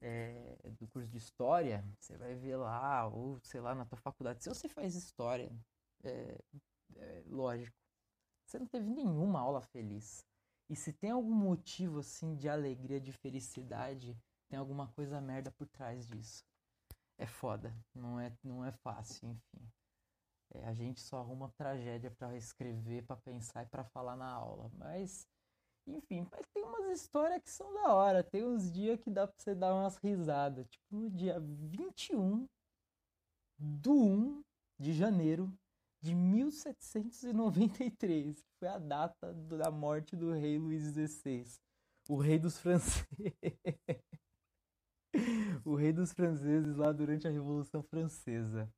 é, 0.00 0.56
do 0.80 0.88
curso 0.88 1.08
de 1.08 1.18
história, 1.18 1.84
você 2.00 2.16
vai 2.16 2.34
ver 2.34 2.56
lá, 2.56 3.06
ou 3.06 3.38
sei 3.42 3.60
lá, 3.60 3.74
na 3.74 3.84
tua 3.84 3.98
faculdade. 3.98 4.42
Se 4.42 4.48
você 4.48 4.68
faz 4.68 4.94
história, 4.94 5.52
é, 6.02 6.38
é 6.96 7.22
lógico, 7.26 7.76
você 8.46 8.58
não 8.58 8.66
teve 8.66 8.88
nenhuma 8.90 9.40
aula 9.40 9.60
feliz. 9.60 10.24
E 10.68 10.76
se 10.76 10.92
tem 10.92 11.10
algum 11.10 11.34
motivo 11.34 11.98
assim 11.98 12.34
de 12.36 12.48
alegria, 12.48 13.00
de 13.00 13.12
felicidade, 13.12 14.16
tem 14.48 14.58
alguma 14.58 14.88
coisa 14.88 15.20
merda 15.20 15.50
por 15.50 15.66
trás 15.66 16.06
disso. 16.06 16.44
É 17.18 17.26
foda, 17.26 17.74
não 17.94 18.18
é, 18.18 18.32
não 18.42 18.64
é 18.64 18.72
fácil, 18.72 19.28
enfim. 19.28 19.68
É, 20.54 20.64
a 20.66 20.72
gente 20.72 21.00
só 21.00 21.18
arruma 21.18 21.50
tragédia 21.56 22.10
para 22.10 22.36
escrever, 22.36 23.04
para 23.04 23.16
pensar 23.16 23.64
e 23.64 23.66
para 23.66 23.84
falar 23.84 24.16
na 24.16 24.30
aula. 24.30 24.70
Mas, 24.74 25.26
enfim, 25.86 26.26
mas 26.30 26.46
tem 26.52 26.64
umas 26.64 27.00
histórias 27.00 27.42
que 27.42 27.50
são 27.50 27.72
da 27.74 27.92
hora. 27.92 28.22
Tem 28.22 28.44
uns 28.44 28.70
dias 28.70 29.00
que 29.00 29.10
dá 29.10 29.26
pra 29.26 29.36
você 29.36 29.54
dar 29.54 29.74
umas 29.74 29.96
risadas. 29.98 30.66
Tipo, 30.68 30.84
no 30.96 31.10
dia 31.10 31.38
21 31.40 32.46
do 33.58 33.92
1 33.92 34.44
de 34.78 34.92
janeiro 34.92 35.52
de 36.04 36.14
1793, 36.14 38.42
que 38.42 38.52
foi 38.58 38.68
a 38.68 38.78
data 38.78 39.32
da 39.32 39.70
morte 39.70 40.14
do 40.14 40.34
rei 40.34 40.58
Luís 40.58 40.92
XVI, 40.92 41.46
o 42.10 42.18
rei 42.18 42.38
dos 42.38 42.58
franceses. 42.58 43.08
o 45.64 45.74
rei 45.74 45.94
dos 45.94 46.12
franceses 46.12 46.76
lá 46.76 46.92
durante 46.92 47.26
a 47.26 47.30
Revolução 47.30 47.82
Francesa. 47.82 48.70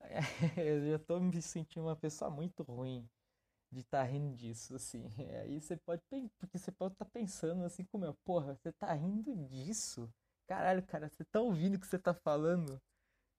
Eu 0.56 0.90
já 0.90 0.98
tô 0.98 1.20
me 1.20 1.42
sentindo 1.42 1.84
uma 1.84 1.96
pessoa 1.96 2.30
muito 2.30 2.62
ruim 2.62 3.06
de 3.70 3.80
estar 3.80 4.06
tá 4.06 4.10
rindo 4.10 4.34
disso, 4.34 4.74
assim. 4.74 5.06
Aí 5.42 5.60
você 5.60 5.76
pode, 5.76 6.00
porque 6.38 6.58
você 6.58 6.72
pode 6.72 6.94
estar 6.94 7.04
tá 7.04 7.10
pensando 7.10 7.62
assim 7.62 7.84
como 7.84 8.06
eu, 8.06 8.14
porra, 8.24 8.54
você 8.54 8.72
tá 8.72 8.94
rindo 8.94 9.36
disso? 9.48 10.10
Caralho, 10.46 10.82
cara, 10.86 11.10
você 11.10 11.26
tá 11.26 11.42
ouvindo 11.42 11.74
o 11.74 11.78
que 11.78 11.86
você 11.86 11.98
tá 11.98 12.14
falando? 12.14 12.80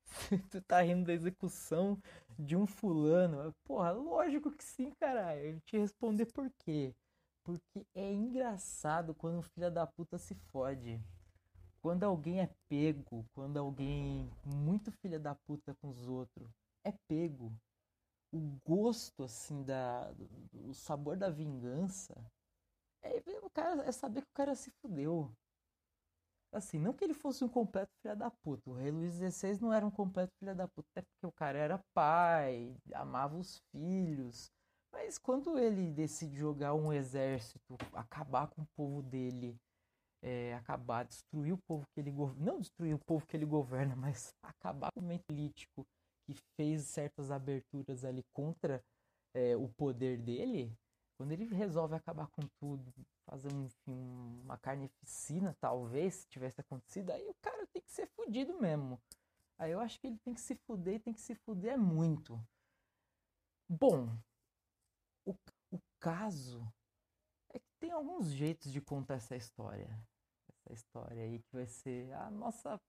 tu 0.51 0.62
tá 0.62 0.82
rindo 0.82 1.06
da 1.06 1.13
execução 1.13 2.01
de 2.38 2.56
um 2.56 2.66
fulano. 2.66 3.54
Porra, 3.63 3.92
lógico 3.92 4.51
que 4.51 4.63
sim, 4.63 4.92
caralho. 5.00 5.42
Eu 5.42 5.60
te 5.62 5.78
responder 5.78 6.25
por 6.28 6.50
quê. 6.60 6.94
Porque 7.44 7.86
é 7.96 8.12
engraçado 8.12 9.13
quando 9.16 9.39
o 9.39 9.44
filho 9.44 9.72
da 9.72 9.88
puta 9.88 10.18
se 10.18 10.36
fode. 10.36 11.00
Quando 11.82 12.04
alguém 12.04 12.42
é 12.42 12.50
pego, 12.68 13.25
quando 13.34 13.58
alguém 13.58 14.30
muito 14.46 14.92
filha 14.92 15.20
da 15.20 15.34
puta 15.34 15.74
com 15.75 15.89
os 15.89 16.08
outros, 16.08 16.50
é 16.84 16.92
pego. 17.08 17.51
O 18.32 18.39
gosto, 18.66 19.24
assim, 19.24 19.63
da, 19.63 20.13
o 20.54 20.74
sabor 20.74 21.18
da 21.18 21.30
vingança 21.30 22.13
é, 23.01 23.22
o 23.42 23.50
cara, 23.50 23.84
é 23.84 23.92
saber 23.92 24.22
que 24.22 24.30
o 24.30 24.34
cara 24.34 24.56
se 24.56 24.72
fudeu. 24.82 25.32
Assim, 26.51 26.79
não 26.79 26.94
que 26.94 27.03
ele 27.03 27.13
fosse 27.13 27.44
um 27.44 27.50
completo 27.50 27.91
filho 28.01 28.15
da 28.15 28.32
puta. 28.32 28.70
O 28.70 28.74
rei 28.74 28.89
Luís 28.89 29.13
XVI 29.13 29.62
não 29.62 29.72
era 29.72 29.86
um 29.86 29.91
completo 29.91 30.34
filho 30.39 30.56
da 30.56 30.68
puta, 30.68 30.88
até 30.91 31.01
porque 31.01 31.27
o 31.27 31.32
cara 31.32 31.58
era 31.58 31.84
pai, 31.94 32.75
amava 32.94 33.38
os 33.38 33.62
filhos. 33.72 34.51
Mas 34.91 35.20
quando 35.20 35.60
ele 35.60 35.91
decide 35.91 36.36
jogar 36.36 36.74
um 36.74 36.91
exército, 36.91 37.77
acabar 37.94 38.48
com 38.48 38.63
o 38.63 38.68
povo 38.75 39.03
dele, 39.03 39.56
é, 40.24 40.56
acabar, 40.56 41.06
destruir 41.06 41.53
o 41.53 41.58
povo 41.68 41.86
que 41.94 42.00
ele 42.00 42.12
governa, 42.12 42.51
não 42.51 42.60
destruir 42.60 42.96
o 42.96 43.00
povo 43.00 43.25
que 43.25 43.38
ele 43.38 43.46
governa, 43.46 43.96
mas 43.96 44.34
acabar 44.41 44.91
com 44.91 45.00
o 45.00 45.03
movimento 45.03 45.25
político 45.27 45.86
que 46.25 46.36
fez 46.56 46.84
certas 46.84 47.32
aberturas 47.32 48.03
ali 48.03 48.24
contra 48.34 48.84
é, 49.36 49.56
o 49.56 49.70
poder 49.70 50.18
dele, 50.18 50.74
quando 51.20 51.34
ele 51.34 51.44
resolve 51.44 51.96
acabar 51.96 52.28
com 52.28 52.44
tudo, 52.62 52.94
fazer 53.26 53.54
um, 53.54 53.66
enfim, 53.66 54.40
uma 54.42 54.58
carnificina, 54.58 55.54
talvez, 55.60 56.14
se 56.14 56.28
tivesse 56.30 56.62
acontecido, 56.62 57.10
aí 57.10 57.28
o 57.28 57.36
cara 57.42 57.68
tem 57.68 57.82
que 57.82 57.92
ser 57.92 58.08
fudido 58.08 58.58
mesmo. 58.58 58.98
Aí 59.58 59.74
eu 59.74 59.82
acho 59.82 60.00
que 60.00 60.08
ele 60.08 60.18
tem 60.20 60.34
que 60.34 60.40
se 60.40 60.56
fuder 60.56 60.96
e 60.96 61.00
tem 61.00 61.14
que 61.14 61.20
se 61.20 61.36
fuder 61.36 61.78
muito. 61.78 62.42
Bom, 63.68 64.18
o, 65.26 65.36
o 65.70 65.82
caso 66.00 66.66
é 67.50 67.60
que 67.60 67.74
tem 67.82 67.92
alguns 67.92 68.30
jeitos 68.32 68.72
de 68.72 68.80
contar 68.80 69.16
essa 69.16 69.36
história. 69.36 69.94
Essa 70.48 70.72
história 70.72 71.22
aí 71.22 71.40
que 71.40 71.54
vai 71.54 71.68
ser 71.68 72.14
a 72.14 72.32
nossa 72.32 72.80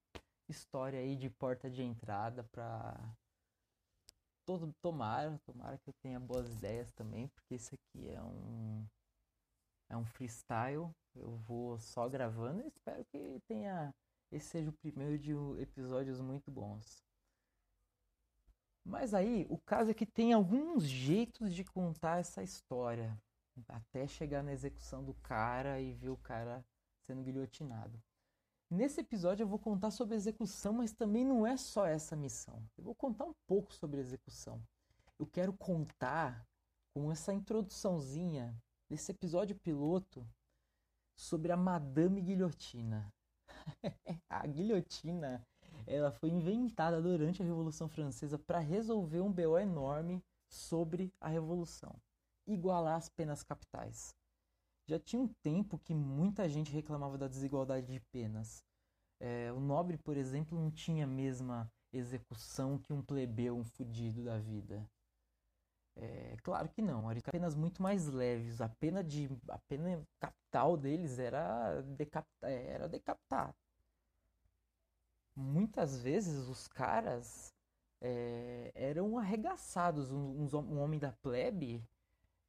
história 0.49 1.01
aí 1.01 1.17
de 1.17 1.29
porta 1.29 1.69
de 1.69 1.83
entrada 1.83 2.45
para 2.45 2.97
todo 4.51 4.75
tomara, 4.83 5.39
tomara 5.47 5.79
que 5.79 5.89
eu 5.89 5.95
tenha 6.03 6.19
boas 6.19 6.51
ideias 6.51 6.91
também, 6.93 7.29
porque 7.29 7.55
esse 7.55 7.77
aqui 7.77 8.09
é 8.09 8.21
um 8.21 8.85
é 9.89 9.97
um 9.97 10.05
freestyle. 10.05 10.91
Eu 11.15 11.37
vou 11.37 11.79
só 11.79 12.09
gravando 12.09 12.63
e 12.63 12.67
espero 12.67 13.05
que 13.05 13.41
tenha 13.47 13.95
esse 14.33 14.47
seja 14.47 14.71
o 14.71 14.73
primeiro 14.73 15.19
de 15.19 15.33
episódios 15.61 16.21
muito 16.21 16.51
bons. 16.51 17.05
Mas 18.85 19.15
aí, 19.15 19.47
o 19.49 19.59
caso 19.59 19.93
é 19.93 19.95
que 19.95 20.07
tem 20.07 20.33
alguns 20.33 20.85
jeitos 20.85 21.55
de 21.55 21.65
contar 21.65 22.19
essa 22.19 22.43
história, 22.43 23.17
até 23.69 24.07
chegar 24.09 24.43
na 24.43 24.53
execução 24.53 25.05
do 25.05 25.15
cara 25.15 25.81
e 25.81 25.93
ver 25.93 26.11
o 26.11 26.17
cara 26.17 26.65
sendo 27.07 27.23
guilhotinado. 27.23 28.03
Nesse 28.71 29.01
episódio 29.01 29.43
eu 29.43 29.49
vou 29.49 29.59
contar 29.59 29.91
sobre 29.91 30.15
execução, 30.15 30.73
mas 30.73 30.93
também 30.93 31.25
não 31.25 31.45
é 31.45 31.57
só 31.57 31.87
essa 31.87 32.15
missão. 32.15 32.63
Eu 32.79 32.85
vou 32.85 32.95
contar 32.95 33.25
um 33.25 33.35
pouco 33.45 33.75
sobre 33.75 33.99
execução. 33.99 34.63
Eu 35.19 35.27
quero 35.27 35.53
contar 35.53 36.47
com 36.95 37.11
essa 37.11 37.35
introduçãozinha 37.35 38.57
desse 38.89 39.11
episódio 39.11 39.57
piloto 39.57 40.25
sobre 41.17 41.51
a 41.51 41.57
Madame 41.57 42.21
Guilhotina. 42.21 43.13
a 44.31 44.47
guilhotina, 44.47 45.45
ela 45.85 46.13
foi 46.13 46.31
inventada 46.31 47.03
durante 47.03 47.43
a 47.43 47.45
Revolução 47.45 47.89
Francesa 47.89 48.39
para 48.39 48.61
resolver 48.61 49.21
um 49.21 49.33
BO 49.33 49.59
enorme 49.59 50.23
sobre 50.49 51.13
a 51.21 51.29
revolução, 51.29 51.95
igualar 52.47 52.97
as 52.97 53.09
penas 53.09 53.43
capitais. 53.43 54.15
Já 54.91 54.99
tinha 54.99 55.23
um 55.23 55.29
tempo 55.41 55.79
que 55.79 55.95
muita 55.95 56.49
gente 56.49 56.73
reclamava 56.73 57.17
da 57.17 57.29
desigualdade 57.29 57.87
de 57.87 58.01
penas. 58.11 58.65
É, 59.21 59.53
o 59.53 59.61
nobre, 59.61 59.97
por 59.97 60.17
exemplo, 60.17 60.59
não 60.59 60.69
tinha 60.69 61.05
a 61.05 61.07
mesma 61.07 61.73
execução 61.93 62.77
que 62.77 62.93
um 62.93 63.01
plebeu, 63.01 63.57
um 63.57 63.63
fudido 63.63 64.25
da 64.25 64.37
vida. 64.37 64.85
É, 65.95 66.37
claro 66.43 66.69
que 66.69 66.83
não, 66.83 67.09
eram 67.09 67.57
muito 67.57 67.81
mais 67.81 68.09
leves. 68.09 68.61
A 68.61 68.69
pena 68.69 69.05
de 69.05 69.29
a 69.49 69.59
pena 69.59 70.03
capital 70.19 70.77
deles 70.77 71.21
era, 71.21 71.83
decapita, 71.83 72.49
era 72.49 72.89
decapitar. 72.89 73.55
Muitas 75.37 76.03
vezes 76.03 76.49
os 76.49 76.67
caras 76.67 77.55
é, 78.01 78.73
eram 78.75 79.17
arregaçados. 79.17 80.11
Um, 80.11 80.49
um 80.53 80.81
homem 80.81 80.99
da 80.99 81.13
plebe 81.13 81.81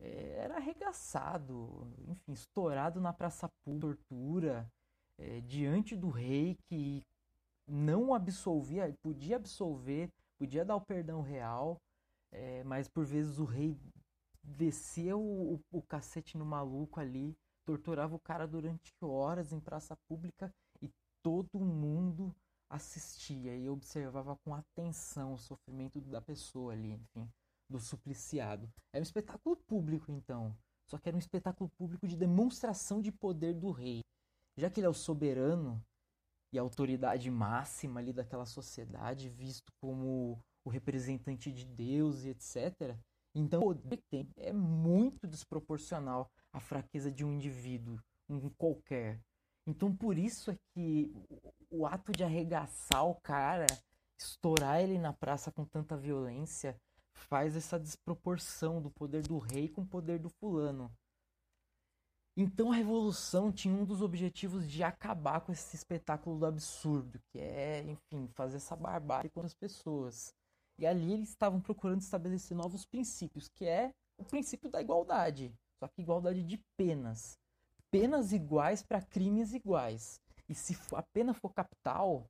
era 0.01 0.57
arregaçado, 0.57 1.87
enfim, 2.07 2.33
estourado 2.33 2.99
na 2.99 3.13
praça 3.13 3.47
pública, 3.63 3.81
tortura, 3.81 4.71
é, 5.17 5.41
diante 5.41 5.95
do 5.95 6.09
rei 6.09 6.57
que 6.67 7.03
não 7.67 8.13
absolvia, 8.13 8.93
podia 9.01 9.35
absolver, 9.35 10.09
podia 10.37 10.65
dar 10.65 10.75
o 10.75 10.81
perdão 10.81 11.21
real, 11.21 11.79
é, 12.31 12.63
mas 12.63 12.87
por 12.87 13.05
vezes 13.05 13.37
o 13.37 13.45
rei 13.45 13.77
descia 14.43 15.15
o, 15.15 15.55
o, 15.55 15.59
o 15.71 15.81
cacete 15.81 16.37
no 16.37 16.45
maluco 16.45 16.99
ali, 16.99 17.37
torturava 17.65 18.15
o 18.15 18.19
cara 18.19 18.47
durante 18.47 18.93
horas 19.01 19.53
em 19.53 19.59
praça 19.59 19.95
pública 20.07 20.51
e 20.81 20.89
todo 21.21 21.59
mundo 21.59 22.35
assistia 22.69 23.55
e 23.55 23.69
observava 23.69 24.35
com 24.37 24.55
atenção 24.55 25.33
o 25.33 25.37
sofrimento 25.37 25.99
da 26.01 26.21
pessoa 26.21 26.73
ali, 26.73 26.93
enfim, 26.93 27.29
do 27.71 27.79
supliciado. 27.79 28.69
Era 28.93 29.01
um 29.01 29.03
espetáculo 29.03 29.55
público, 29.55 30.11
então. 30.11 30.55
Só 30.89 30.97
que 30.97 31.07
era 31.07 31.15
um 31.15 31.19
espetáculo 31.19 31.69
público 31.77 32.07
de 32.07 32.17
demonstração 32.17 33.01
de 33.01 33.11
poder 33.11 33.53
do 33.53 33.71
rei. 33.71 34.01
Já 34.57 34.69
que 34.69 34.79
ele 34.79 34.87
é 34.87 34.89
o 34.89 34.93
soberano 34.93 35.81
e 36.53 36.59
a 36.59 36.61
autoridade 36.61 37.31
máxima 37.31 37.99
ali 37.99 38.11
daquela 38.11 38.45
sociedade, 38.45 39.29
visto 39.29 39.71
como 39.79 40.37
o 40.65 40.69
representante 40.69 41.51
de 41.51 41.65
Deus 41.65 42.23
e 42.23 42.29
etc. 42.29 42.95
Então, 43.33 43.61
o 43.61 43.65
poder 43.67 43.97
que 43.97 44.03
tem 44.09 44.27
é 44.35 44.51
muito 44.51 45.25
desproporcional 45.25 46.29
à 46.51 46.59
fraqueza 46.59 47.09
de 47.09 47.23
um 47.23 47.31
indivíduo, 47.31 47.97
um 48.29 48.49
qualquer. 48.49 49.19
Então, 49.65 49.95
por 49.95 50.17
isso 50.17 50.51
é 50.51 50.57
que 50.73 51.11
o 51.69 51.85
ato 51.85 52.11
de 52.11 52.23
arregaçar 52.23 53.05
o 53.05 53.15
cara, 53.21 53.67
estourar 54.19 54.81
ele 54.81 54.97
na 54.97 55.13
praça 55.13 55.51
com 55.51 55.63
tanta 55.63 55.95
violência, 55.95 56.75
faz 57.23 57.55
essa 57.55 57.79
desproporção 57.79 58.81
do 58.81 58.89
poder 58.89 59.23
do 59.23 59.37
rei 59.37 59.69
com 59.69 59.81
o 59.81 59.87
poder 59.87 60.19
do 60.19 60.29
fulano. 60.29 60.91
Então 62.35 62.71
a 62.71 62.75
revolução 62.75 63.51
tinha 63.51 63.73
um 63.73 63.85
dos 63.85 64.01
objetivos 64.01 64.69
de 64.69 64.83
acabar 64.83 65.41
com 65.41 65.51
esse 65.51 65.75
espetáculo 65.75 66.39
do 66.39 66.45
absurdo, 66.45 67.19
que 67.29 67.39
é, 67.39 67.83
enfim, 67.83 68.27
fazer 68.29 68.57
essa 68.57 68.75
barbárie 68.75 69.29
com 69.29 69.41
as 69.41 69.53
pessoas. 69.53 70.33
E 70.79 70.85
ali 70.85 71.13
eles 71.13 71.29
estavam 71.29 71.59
procurando 71.59 72.01
estabelecer 72.01 72.55
novos 72.55 72.85
princípios, 72.85 73.49
que 73.49 73.65
é 73.65 73.93
o 74.17 74.23
princípio 74.23 74.69
da 74.69 74.81
igualdade, 74.81 75.53
só 75.77 75.87
que 75.87 76.01
igualdade 76.01 76.43
de 76.43 76.57
penas. 76.77 77.37
Penas 77.91 78.31
iguais 78.31 78.81
para 78.81 79.01
crimes 79.01 79.53
iguais. 79.53 80.21
E 80.47 80.55
se 80.55 80.77
a 80.95 81.03
pena 81.03 81.33
for 81.33 81.53
capital, 81.53 82.25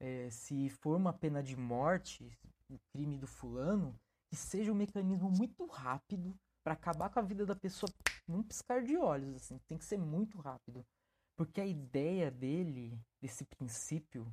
é, 0.00 0.30
se 0.30 0.70
for 0.70 0.96
uma 0.96 1.12
pena 1.12 1.42
de 1.42 1.56
morte, 1.56 2.30
o 2.70 2.78
crime 2.92 3.18
do 3.18 3.26
fulano, 3.26 3.98
que 4.30 4.36
seja 4.36 4.72
um 4.72 4.74
mecanismo 4.74 5.30
muito 5.30 5.66
rápido 5.66 6.34
para 6.64 6.74
acabar 6.74 7.10
com 7.10 7.18
a 7.18 7.22
vida 7.22 7.44
da 7.44 7.54
pessoa 7.54 7.92
num 8.26 8.42
piscar 8.42 8.82
de 8.82 8.96
olhos, 8.96 9.34
assim, 9.36 9.58
tem 9.68 9.76
que 9.76 9.84
ser 9.84 9.98
muito 9.98 10.38
rápido. 10.38 10.84
Porque 11.36 11.60
a 11.60 11.66
ideia 11.66 12.30
dele, 12.30 12.98
desse 13.20 13.44
princípio, 13.44 14.26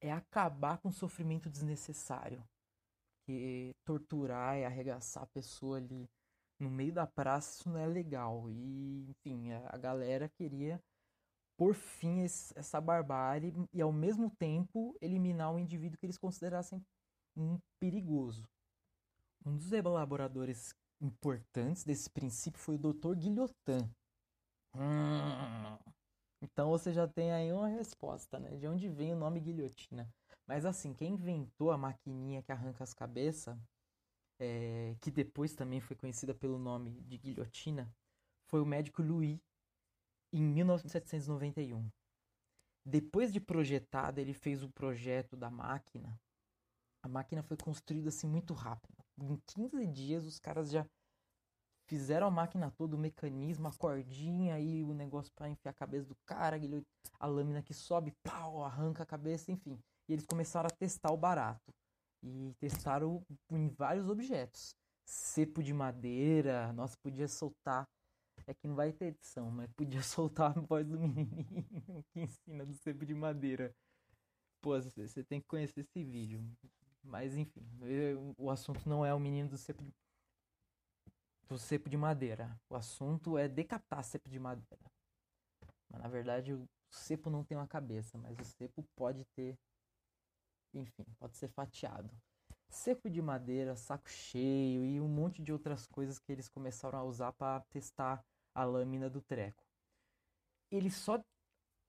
é 0.00 0.10
acabar 0.12 0.78
com 0.78 0.88
o 0.88 0.92
sofrimento 0.92 1.50
desnecessário. 1.50 2.42
Que 3.26 3.74
torturar 3.84 4.56
e 4.56 4.64
arregaçar 4.64 5.24
a 5.24 5.26
pessoa 5.26 5.76
ali 5.76 6.08
no 6.58 6.70
meio 6.70 6.92
da 6.92 7.06
praça, 7.06 7.58
isso 7.58 7.68
não 7.68 7.78
é 7.78 7.86
legal. 7.86 8.48
E, 8.48 9.10
enfim, 9.10 9.52
a 9.52 9.76
galera 9.76 10.28
queria 10.28 10.82
por 11.58 11.74
fim 11.74 12.22
essa 12.22 12.80
barbárie 12.80 13.52
e 13.72 13.82
ao 13.82 13.92
mesmo 13.92 14.30
tempo 14.30 14.96
eliminar 15.00 15.52
um 15.52 15.58
indivíduo 15.58 15.98
que 15.98 16.06
eles 16.06 16.16
considerassem 16.16 16.80
perigoso. 17.78 18.48
Um 19.44 19.56
dos 19.56 19.72
elaboradores 19.72 20.74
importantes 21.00 21.84
desse 21.84 22.10
princípio 22.10 22.60
foi 22.60 22.74
o 22.74 22.78
Dr. 22.78 23.14
Guillotin. 23.14 23.88
Hum. 24.74 25.78
Então 26.40 26.70
você 26.70 26.92
já 26.92 27.06
tem 27.08 27.32
aí 27.32 27.52
uma 27.52 27.68
resposta, 27.68 28.38
né? 28.38 28.56
De 28.56 28.66
onde 28.66 28.88
vem 28.88 29.12
o 29.12 29.16
nome 29.16 29.40
guilhotina. 29.40 30.08
Mas 30.46 30.64
assim, 30.64 30.94
quem 30.94 31.14
inventou 31.14 31.70
a 31.70 31.78
maquininha 31.78 32.42
que 32.42 32.52
arranca 32.52 32.84
as 32.84 32.94
cabeças, 32.94 33.58
é, 34.38 34.96
que 35.00 35.10
depois 35.10 35.54
também 35.54 35.80
foi 35.80 35.96
conhecida 35.96 36.34
pelo 36.34 36.58
nome 36.58 37.00
de 37.02 37.18
guilhotina, 37.18 37.92
foi 38.46 38.60
o 38.60 38.66
médico 38.66 39.02
Louis 39.02 39.38
em 40.32 40.42
1791. 40.42 41.90
Depois 42.84 43.32
de 43.32 43.40
projetada, 43.40 44.20
ele 44.20 44.32
fez 44.32 44.62
o 44.62 44.70
projeto 44.70 45.36
da 45.36 45.50
máquina. 45.50 46.18
A 47.02 47.08
máquina 47.08 47.42
foi 47.42 47.56
construída 47.56 48.08
assim 48.08 48.26
muito 48.26 48.54
rápido. 48.54 48.96
Em 49.20 49.36
15 49.46 49.86
dias 49.86 50.24
os 50.24 50.38
caras 50.38 50.70
já 50.70 50.86
fizeram 51.86 52.26
a 52.26 52.30
máquina 52.30 52.70
toda, 52.70 52.96
o 52.96 52.98
mecanismo, 52.98 53.68
a 53.68 53.72
cordinha 53.72 54.58
e 54.60 54.84
o 54.84 54.92
negócio 54.92 55.32
para 55.34 55.48
enfiar 55.48 55.70
a 55.70 55.74
cabeça 55.74 56.06
do 56.06 56.16
cara, 56.26 56.56
a 57.18 57.26
lâmina 57.26 57.62
que 57.62 57.72
sobe, 57.72 58.12
pau, 58.22 58.62
arranca 58.62 59.02
a 59.02 59.06
cabeça, 59.06 59.50
enfim. 59.50 59.78
E 60.08 60.12
eles 60.12 60.26
começaram 60.26 60.66
a 60.66 60.76
testar 60.76 61.12
o 61.12 61.16
barato. 61.16 61.72
E 62.22 62.52
testaram 62.58 63.24
em 63.50 63.68
vários 63.68 64.08
objetos. 64.08 64.74
Cepo 65.06 65.62
de 65.62 65.72
madeira, 65.72 66.72
nossa, 66.72 66.96
podia 67.02 67.28
soltar 67.28 67.88
é 68.46 68.54
que 68.54 68.66
não 68.66 68.74
vai 68.74 68.92
ter 68.92 69.06
edição, 69.06 69.50
mas 69.50 69.70
podia 69.72 70.02
soltar 70.02 70.56
a 70.56 70.60
voz 70.60 70.86
do 70.86 70.98
menininho 70.98 72.04
que 72.10 72.20
ensina 72.20 72.64
do 72.64 72.74
cepo 72.74 73.04
de 73.04 73.14
madeira. 73.14 73.74
Pô, 74.60 74.80
você 74.80 75.22
tem 75.22 75.40
que 75.40 75.46
conhecer 75.46 75.80
esse 75.80 76.02
vídeo. 76.02 76.42
Mas 77.02 77.36
enfim, 77.36 77.64
o 78.36 78.50
assunto 78.50 78.88
não 78.88 79.04
é 79.04 79.14
o 79.14 79.20
menino 79.20 79.48
do 79.48 79.56
cepo 79.56 79.82
de, 79.82 79.92
do 81.48 81.58
cepo 81.58 81.88
de 81.88 81.96
madeira. 81.96 82.60
O 82.68 82.74
assunto 82.74 83.38
é 83.38 83.48
decapitar 83.48 84.04
cepo 84.04 84.28
de 84.28 84.38
madeira. 84.38 84.90
Mas 85.90 86.02
na 86.02 86.08
verdade 86.08 86.52
o 86.52 86.68
cepo 86.90 87.30
não 87.30 87.44
tem 87.44 87.56
uma 87.56 87.66
cabeça, 87.66 88.18
mas 88.18 88.38
o 88.38 88.44
cepo 88.44 88.84
pode 88.94 89.24
ter. 89.34 89.58
Enfim, 90.74 91.04
pode 91.18 91.36
ser 91.36 91.48
fatiado. 91.48 92.10
Cepo 92.68 93.08
de 93.08 93.22
madeira, 93.22 93.74
saco 93.74 94.08
cheio 94.08 94.84
e 94.84 95.00
um 95.00 95.08
monte 95.08 95.42
de 95.42 95.52
outras 95.52 95.86
coisas 95.86 96.18
que 96.18 96.30
eles 96.30 96.48
começaram 96.48 96.98
a 96.98 97.04
usar 97.04 97.32
para 97.32 97.60
testar 97.70 98.22
a 98.54 98.64
lâmina 98.64 99.08
do 99.08 99.22
treco. 99.22 99.64
Eles 100.70 100.94
só 100.94 101.18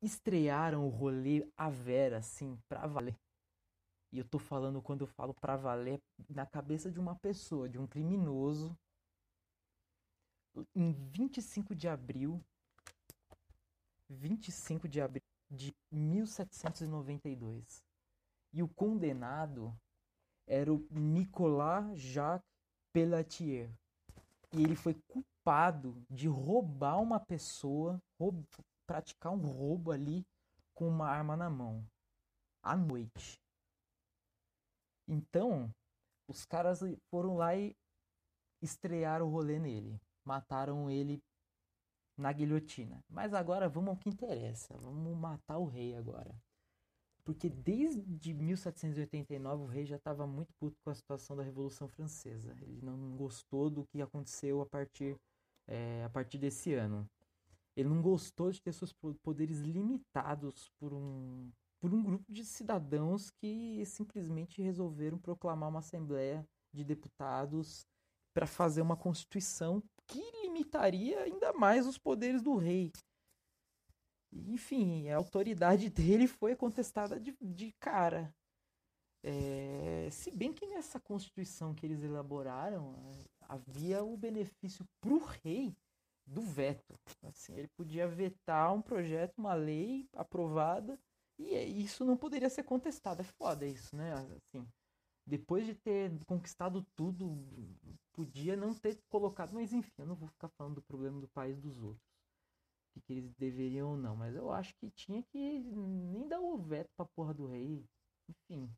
estrearam 0.01 0.85
o 0.85 0.89
rolê 0.89 1.45
a 1.57 1.69
vera, 1.69 2.19
assim, 2.19 2.57
pra 2.69 2.87
valer. 2.87 3.17
E 4.11 4.17
eu 4.17 4.25
tô 4.25 4.39
falando 4.39 4.81
quando 4.81 5.01
eu 5.01 5.07
falo 5.07 5.33
pra 5.33 5.55
valer 5.55 6.01
na 6.29 6.45
cabeça 6.45 6.91
de 6.91 6.99
uma 6.99 7.15
pessoa, 7.15 7.69
de 7.69 7.77
um 7.77 7.85
criminoso, 7.85 8.75
em 10.75 10.91
25 10.91 11.75
de 11.75 11.87
abril 11.87 12.43
25 14.09 14.87
de 14.87 14.99
abril 14.99 15.23
de 15.49 15.75
1792. 15.91 17.83
E 18.51 18.63
o 18.63 18.67
condenado 18.67 19.73
era 20.47 20.73
o 20.73 20.87
Nicolas 20.89 21.99
Jacques 21.99 22.49
Pelletier. 22.91 23.69
E 24.51 24.63
ele 24.63 24.75
foi 24.75 24.95
culpado 25.07 26.03
de 26.09 26.27
roubar 26.27 26.99
uma 26.99 27.19
pessoa, 27.19 28.01
roub, 28.19 28.43
praticar 28.87 29.31
um 29.31 29.45
roubo 29.45 29.91
ali 29.91 30.25
com 30.73 30.87
uma 30.87 31.07
arma 31.07 31.37
na 31.37 31.49
mão, 31.49 31.85
à 32.63 32.75
noite. 32.75 33.38
Então, 35.09 35.73
os 36.27 36.45
caras 36.45 36.81
foram 37.09 37.35
lá 37.35 37.55
e 37.55 37.75
estrearam 38.61 39.27
o 39.27 39.31
rolê 39.31 39.57
nele. 39.57 39.99
Mataram 40.23 40.89
ele 40.89 41.19
na 42.15 42.31
guilhotina. 42.31 43.03
Mas 43.09 43.33
agora 43.33 43.67
vamos 43.67 43.89
ao 43.89 43.97
que 43.97 44.09
interessa. 44.09 44.77
Vamos 44.77 45.17
matar 45.17 45.57
o 45.57 45.65
rei 45.65 45.95
agora. 45.95 46.39
Porque 47.25 47.49
desde 47.49 48.33
1789 48.33 49.63
o 49.63 49.67
rei 49.67 49.85
já 49.85 49.95
estava 49.95 50.27
muito 50.27 50.53
puto 50.59 50.77
com 50.83 50.91
a 50.91 50.95
situação 50.95 51.35
da 51.35 51.43
Revolução 51.43 51.87
Francesa. 51.87 52.55
Ele 52.61 52.79
não 52.83 53.17
gostou 53.17 53.69
do 53.69 53.85
que 53.85 54.01
aconteceu 54.01 54.61
a 54.61 54.65
partir 54.65 55.19
é, 55.67 56.03
a 56.03 56.09
partir 56.09 56.37
desse 56.37 56.73
ano. 56.73 57.09
Ele 57.75 57.89
não 57.89 58.01
gostou 58.01 58.51
de 58.51 58.61
ter 58.61 58.73
seus 58.73 58.93
poderes 59.23 59.59
limitados 59.59 60.69
por 60.79 60.93
um, 60.93 61.51
por 61.79 61.93
um 61.93 62.03
grupo 62.03 62.31
de 62.31 62.43
cidadãos 62.43 63.29
que 63.31 63.85
simplesmente 63.85 64.61
resolveram 64.61 65.17
proclamar 65.17 65.69
uma 65.69 65.79
Assembleia 65.79 66.47
de 66.73 66.83
Deputados 66.83 67.87
para 68.33 68.45
fazer 68.45 68.81
uma 68.81 68.97
Constituição 68.97 69.81
que 70.05 70.19
limitaria 70.43 71.21
ainda 71.21 71.53
mais 71.53 71.87
os 71.87 71.97
poderes 71.97 72.41
do 72.41 72.55
rei. 72.55 72.91
Enfim, 74.31 75.09
a 75.09 75.17
autoridade 75.17 75.89
dele 75.89 76.27
foi 76.27 76.55
contestada 76.55 77.19
de, 77.19 77.35
de 77.41 77.71
cara. 77.79 78.33
É, 79.23 80.09
se 80.11 80.31
bem 80.31 80.53
que 80.53 80.65
nessa 80.65 80.99
Constituição 80.99 81.73
que 81.73 81.85
eles 81.85 82.03
elaboraram, 82.03 82.95
havia 83.41 84.03
o 84.03 84.15
benefício 84.15 84.85
para 85.01 85.13
o 85.13 85.17
rei 85.17 85.75
do 86.25 86.41
veto. 86.41 86.97
Assim, 87.23 87.53
ele 87.53 87.67
podia 87.69 88.07
vetar 88.07 88.73
um 88.73 88.81
projeto, 88.81 89.37
uma 89.37 89.53
lei 89.53 90.07
aprovada, 90.13 90.97
e 91.39 91.55
é, 91.55 91.65
isso 91.65 92.03
não 92.03 92.17
poderia 92.17 92.49
ser 92.49 92.63
contestado. 92.63 93.21
É 93.21 93.23
foda 93.23 93.65
isso, 93.65 93.95
né? 93.95 94.13
Assim, 94.35 94.67
depois 95.25 95.65
de 95.65 95.73
ter 95.73 96.11
conquistado 96.25 96.85
tudo, 96.95 97.37
podia 98.11 98.57
não 98.57 98.73
ter 98.75 98.99
colocado. 99.09 99.53
Mas 99.53 99.71
enfim, 99.71 99.93
eu 99.99 100.05
não 100.05 100.15
vou 100.15 100.27
ficar 100.27 100.49
falando 100.49 100.75
do 100.75 100.81
problema 100.81 101.21
do 101.21 101.29
país 101.29 101.57
dos 101.57 101.81
outros. 101.81 102.05
O 102.95 103.01
que, 103.01 103.13
eles 103.13 103.33
deveriam 103.35 103.91
ou 103.91 103.97
não. 103.97 104.15
Mas 104.17 104.35
eu 104.35 104.51
acho 104.51 104.75
que 104.75 104.89
tinha 104.91 105.23
que 105.23 105.59
nem 105.59 106.27
dar 106.27 106.41
o 106.41 106.57
veto 106.57 106.89
pra 106.97 107.05
porra 107.05 107.33
do 107.33 107.47
rei. 107.47 107.85
Enfim. 108.27 108.69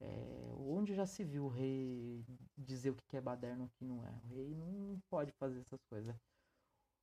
É, 0.00 0.52
onde 0.58 0.94
já 0.94 1.06
se 1.06 1.22
viu 1.22 1.44
o 1.44 1.48
rei 1.48 2.24
dizer 2.58 2.90
o 2.90 2.96
que 2.96 3.16
é 3.16 3.20
baderno 3.20 3.62
e 3.64 3.66
o 3.66 3.70
que 3.78 3.84
não 3.84 4.04
é? 4.04 4.10
O 4.10 4.26
rei 4.34 4.52
não 4.56 5.00
pode 5.08 5.30
fazer 5.32 5.60
essas 5.60 5.80
coisas. 5.84 6.16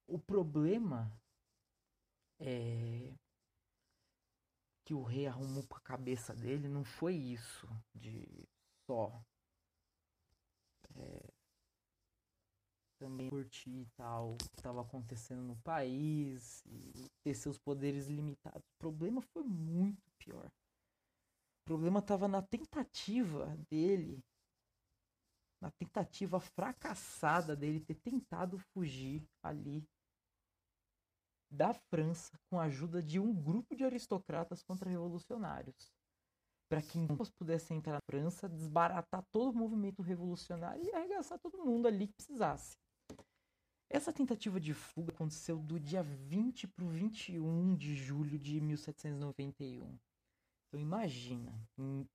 O 0.08 0.20
problema 0.20 1.10
é 2.40 3.14
que 4.90 4.94
o 4.96 5.04
rei 5.04 5.28
arrumou 5.28 5.62
pra 5.68 5.80
cabeça 5.82 6.34
dele 6.34 6.68
não 6.68 6.84
foi 6.84 7.14
isso 7.14 7.70
de 7.94 8.28
só 8.88 9.24
é, 10.96 11.32
também 12.98 13.30
curtir 13.30 13.86
tal 13.96 14.36
que 14.36 14.58
estava 14.58 14.82
acontecendo 14.82 15.44
no 15.44 15.56
país 15.58 16.66
e 16.66 17.08
ter 17.24 17.36
seus 17.36 17.60
poderes 17.60 18.08
limitados. 18.08 18.64
O 18.64 18.80
problema 18.80 19.22
foi 19.22 19.44
muito 19.44 20.12
pior. 20.18 20.48
O 20.48 21.66
problema 21.66 22.00
estava 22.00 22.28
na 22.28 22.42
tentativa 22.42 23.46
dele, 23.70 24.24
na 25.62 25.70
tentativa 25.70 26.40
fracassada 26.40 27.56
dele 27.56 27.80
ter 27.80 27.94
tentado 27.94 28.58
fugir 28.74 29.24
ali 29.44 29.88
da 31.52 31.74
França 31.74 32.38
com 32.50 32.60
a 32.60 32.64
ajuda 32.64 33.02
de 33.02 33.20
um 33.20 33.34
grupo 33.34 33.76
de 33.76 33.84
aristocratas 33.84 34.62
contra-revolucionários. 34.62 35.92
Para 36.70 36.82
que 36.82 37.00
então 37.00 37.18
pudessem 37.38 37.78
entrar 37.78 37.94
na 37.94 38.02
França, 38.02 38.48
desbaratar 38.48 39.24
todo 39.32 39.50
o 39.50 39.58
movimento 39.58 40.02
revolucionário 40.02 40.84
e 40.84 40.92
arregaçar 40.94 41.40
todo 41.40 41.58
mundo 41.58 41.88
ali 41.88 42.08
que 42.08 42.14
precisasse. 42.14 42.78
Essa 43.90 44.14
tentativa 44.14 44.60
de 44.60 44.72
fuga 44.72 45.12
aconteceu 45.12 45.58
do 45.58 45.80
dia 45.80 46.04
20 46.04 46.68
para 46.68 46.86
o 46.86 46.90
21 46.90 47.76
de 47.76 47.96
julho 47.96 48.38
de 48.38 48.62
1791. 48.62 49.98
Então 50.68 50.80
imagina, 50.80 51.52
em 51.76 52.08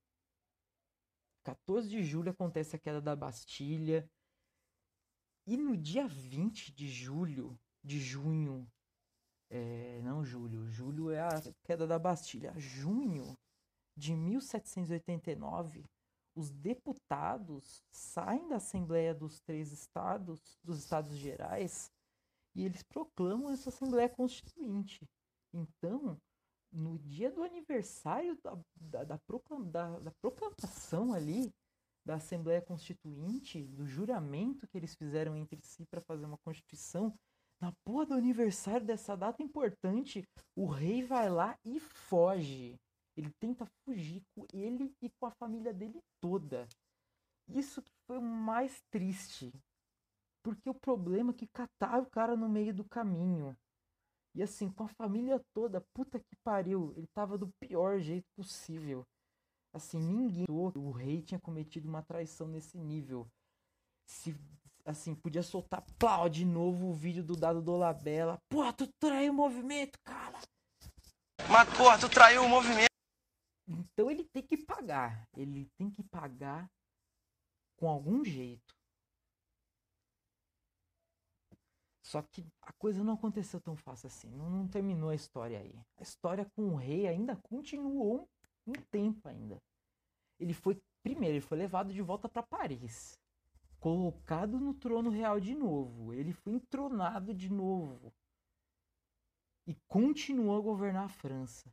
14 1.43 1.89
de 1.89 2.01
julho 2.01 2.31
acontece 2.31 2.77
a 2.77 2.79
queda 2.79 3.01
da 3.01 3.13
Bastilha. 3.13 4.09
E 5.45 5.57
no 5.57 5.75
dia 5.75 6.07
20 6.07 6.73
de 6.73 6.87
julho, 6.87 7.59
de 7.83 7.99
junho, 7.99 8.67
é, 9.49 10.01
não 10.03 10.23
julho, 10.23 10.67
julho 10.69 11.11
é 11.11 11.21
a 11.21 11.41
queda 11.63 11.85
da 11.85 11.99
Bastilha. 11.99 12.53
Junho 12.57 13.37
de 13.95 14.15
1789, 14.15 15.85
os 16.35 16.51
deputados 16.51 17.81
saem 17.89 18.47
da 18.47 18.57
Assembleia 18.57 19.13
dos 19.13 19.39
Três 19.39 19.71
Estados, 19.71 20.57
dos 20.63 20.79
Estados 20.79 21.15
Gerais, 21.15 21.89
e 22.53 22.63
eles 22.63 22.83
proclamam 22.83 23.51
essa 23.51 23.69
Assembleia 23.69 24.09
Constituinte. 24.09 25.07
Então, 25.53 26.19
no 26.71 26.99
dia 26.99 27.31
do 27.31 27.43
aniversário 27.43 28.37
da, 28.43 28.57
da, 28.75 29.03
da, 29.03 29.17
proclam, 29.19 29.69
da, 29.69 29.99
da 29.99 30.11
proclamação 30.21 31.13
ali 31.13 31.53
da 32.05 32.15
Assembleia 32.15 32.61
Constituinte, 32.61 33.65
do 33.67 33.85
juramento 33.85 34.67
que 34.67 34.77
eles 34.77 34.93
fizeram 34.95 35.35
entre 35.35 35.59
si 35.61 35.85
para 35.85 36.01
fazer 36.01 36.25
uma 36.25 36.37
Constituição, 36.37 37.17
na 37.65 37.71
porra 37.83 38.05
do 38.05 38.13
aniversário 38.13 38.85
dessa 38.85 39.17
data 39.17 39.41
importante, 39.41 40.23
o 40.55 40.67
rei 40.67 41.01
vai 41.01 41.27
lá 41.27 41.57
e 41.65 41.79
foge. 41.79 42.75
Ele 43.17 43.31
tenta 43.39 43.65
fugir 43.83 44.21
com 44.35 44.45
ele 44.53 44.93
e 45.01 45.09
com 45.19 45.25
a 45.25 45.31
família 45.31 45.73
dele 45.73 45.99
toda. 46.21 46.67
Isso 47.47 47.81
foi 48.05 48.19
o 48.19 48.21
mais 48.21 48.83
triste. 48.91 49.51
Porque 50.43 50.69
o 50.69 50.75
problema 50.75 51.31
é 51.31 51.33
que 51.33 51.47
cataram 51.47 52.03
o 52.03 52.09
cara 52.09 52.35
no 52.35 52.47
meio 52.47 52.71
do 52.71 52.83
caminho. 52.83 53.57
E 54.35 54.43
assim, 54.43 54.69
com 54.69 54.83
a 54.83 54.89
família 54.89 55.41
toda, 55.51 55.83
puta 55.91 56.19
que 56.19 56.35
pariu, 56.43 56.93
ele 56.95 57.07
tava 57.15 57.35
do 57.35 57.49
pior 57.59 57.97
jeito 57.99 58.27
possível. 58.35 59.03
Assim, 59.73 59.99
ninguém. 59.99 60.45
O 60.47 60.91
rei 60.91 61.23
tinha 61.23 61.39
cometido 61.39 61.89
uma 61.89 62.03
traição 62.03 62.47
nesse 62.47 62.77
nível. 62.77 63.27
Se, 64.07 64.35
assim, 64.85 65.15
podia 65.15 65.41
soltar 65.41 65.83
plau 65.97 66.29
de 66.29 66.45
novo 66.45 66.87
o 66.87 66.93
vídeo 66.93 67.23
do 67.23 67.35
dado 67.35 67.61
do 67.61 67.75
Labella. 67.75 68.37
Porra, 68.47 68.71
tu 68.71 68.87
traiu 68.99 69.31
o 69.31 69.35
movimento, 69.35 69.97
cara! 70.03 70.39
Mas, 71.49 71.77
porra, 71.77 71.99
tu 71.99 72.09
traiu 72.09 72.43
o 72.43 72.49
movimento. 72.49 72.89
Então 73.67 74.11
ele 74.11 74.23
tem 74.23 74.43
que 74.43 74.57
pagar. 74.57 75.27
Ele 75.35 75.65
tem 75.77 75.89
que 75.89 76.03
pagar 76.03 76.69
com 77.77 77.89
algum 77.89 78.23
jeito. 78.23 78.73
Só 82.03 82.21
que 82.21 82.45
a 82.61 82.71
coisa 82.73 83.03
não 83.03 83.13
aconteceu 83.13 83.59
tão 83.59 83.75
fácil 83.75 84.07
assim. 84.07 84.29
Não, 84.29 84.49
não 84.49 84.67
terminou 84.67 85.09
a 85.09 85.15
história 85.15 85.59
aí. 85.59 85.75
A 85.97 86.03
história 86.03 86.45
com 86.55 86.69
o 86.69 86.75
rei 86.75 87.07
ainda 87.07 87.35
continuou 87.35 88.29
um, 88.67 88.71
um 88.71 88.73
tempo 88.91 89.27
ainda. 89.27 89.59
Ele 90.39 90.53
foi 90.53 90.79
primeiro, 91.01 91.35
ele 91.35 91.41
foi 91.41 91.57
levado 91.57 91.91
de 91.91 92.01
volta 92.01 92.29
para 92.29 92.43
Paris, 92.43 93.19
colocado 93.79 94.59
no 94.59 94.73
trono 94.73 95.09
real 95.09 95.39
de 95.39 95.53
novo. 95.55 96.13
Ele 96.13 96.33
foi 96.33 96.53
entronado 96.53 97.33
de 97.33 97.51
novo 97.51 98.13
e 99.67 99.75
continuou 99.87 100.57
a 100.57 100.61
governar 100.61 101.05
a 101.05 101.09
França 101.09 101.71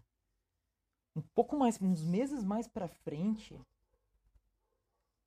um 1.14 1.22
pouco 1.34 1.56
mais, 1.56 1.80
uns 1.80 2.02
meses 2.02 2.42
mais 2.42 2.66
para 2.66 2.88
frente, 2.88 3.58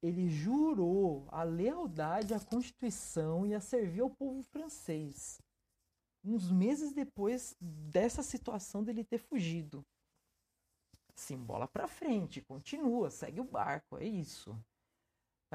ele 0.01 0.29
jurou 0.29 1.27
a 1.31 1.43
lealdade 1.43 2.33
à 2.33 2.39
Constituição 2.39 3.45
e 3.45 3.53
a 3.53 3.59
servir 3.59 4.01
ao 4.01 4.09
povo 4.09 4.41
francês. 4.43 5.41
Uns 6.23 6.51
meses 6.51 6.91
depois 6.91 7.55
dessa 7.59 8.23
situação 8.23 8.83
dele 8.83 9.03
ter 9.03 9.19
fugido. 9.19 9.85
Sim, 11.15 11.37
bola 11.37 11.67
para 11.67 11.87
frente, 11.87 12.41
continua, 12.41 13.09
segue 13.09 13.39
o 13.39 13.45
barco, 13.45 13.97
é 13.97 14.05
isso. 14.05 14.57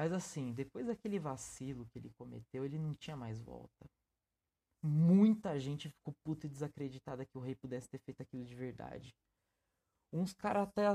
Mas 0.01 0.13
assim, 0.13 0.51
depois 0.51 0.87
daquele 0.87 1.19
vacilo 1.19 1.85
que 1.85 1.99
ele 1.99 2.09
cometeu, 2.17 2.65
ele 2.65 2.79
não 2.79 2.95
tinha 2.95 3.15
mais 3.15 3.39
volta. 3.39 3.85
Muita 4.83 5.59
gente 5.59 5.89
ficou 5.89 6.11
puta 6.25 6.47
e 6.47 6.49
desacreditada 6.49 7.23
que 7.23 7.37
o 7.37 7.39
rei 7.39 7.53
pudesse 7.53 7.87
ter 7.87 7.99
feito 7.99 8.19
aquilo 8.19 8.43
de 8.43 8.55
verdade. 8.55 9.13
Uns 10.11 10.33
caras 10.33 10.67
até, 10.67 10.87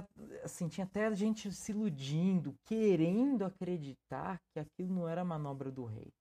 assim, 0.43 0.67
tinha 0.67 0.85
até 0.85 1.15
gente 1.15 1.53
se 1.53 1.71
iludindo, 1.71 2.57
querendo 2.65 3.45
acreditar 3.45 4.41
que 4.53 4.59
aquilo 4.59 4.93
não 4.93 5.09
era 5.09 5.25
manobra 5.25 5.71
do 5.71 5.85
rei. 5.85 6.13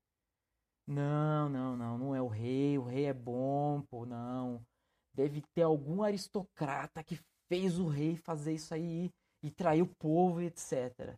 Não, 0.85 1.49
não, 1.49 1.75
não, 1.75 1.97
não 1.97 2.15
é 2.15 2.21
o 2.21 2.27
rei, 2.27 2.77
o 2.77 2.83
rei 2.83 3.05
é 3.05 3.13
bom, 3.13 3.81
pô, 3.89 4.05
não. 4.05 4.63
Deve 5.11 5.41
ter 5.55 5.63
algum 5.63 6.03
aristocrata 6.03 7.03
que 7.03 7.19
fez 7.47 7.79
o 7.79 7.87
rei 7.87 8.15
fazer 8.15 8.53
isso 8.53 8.75
aí 8.75 9.09
e 9.41 9.49
trair 9.49 9.81
o 9.81 9.95
povo, 9.95 10.39
etc. 10.39 11.17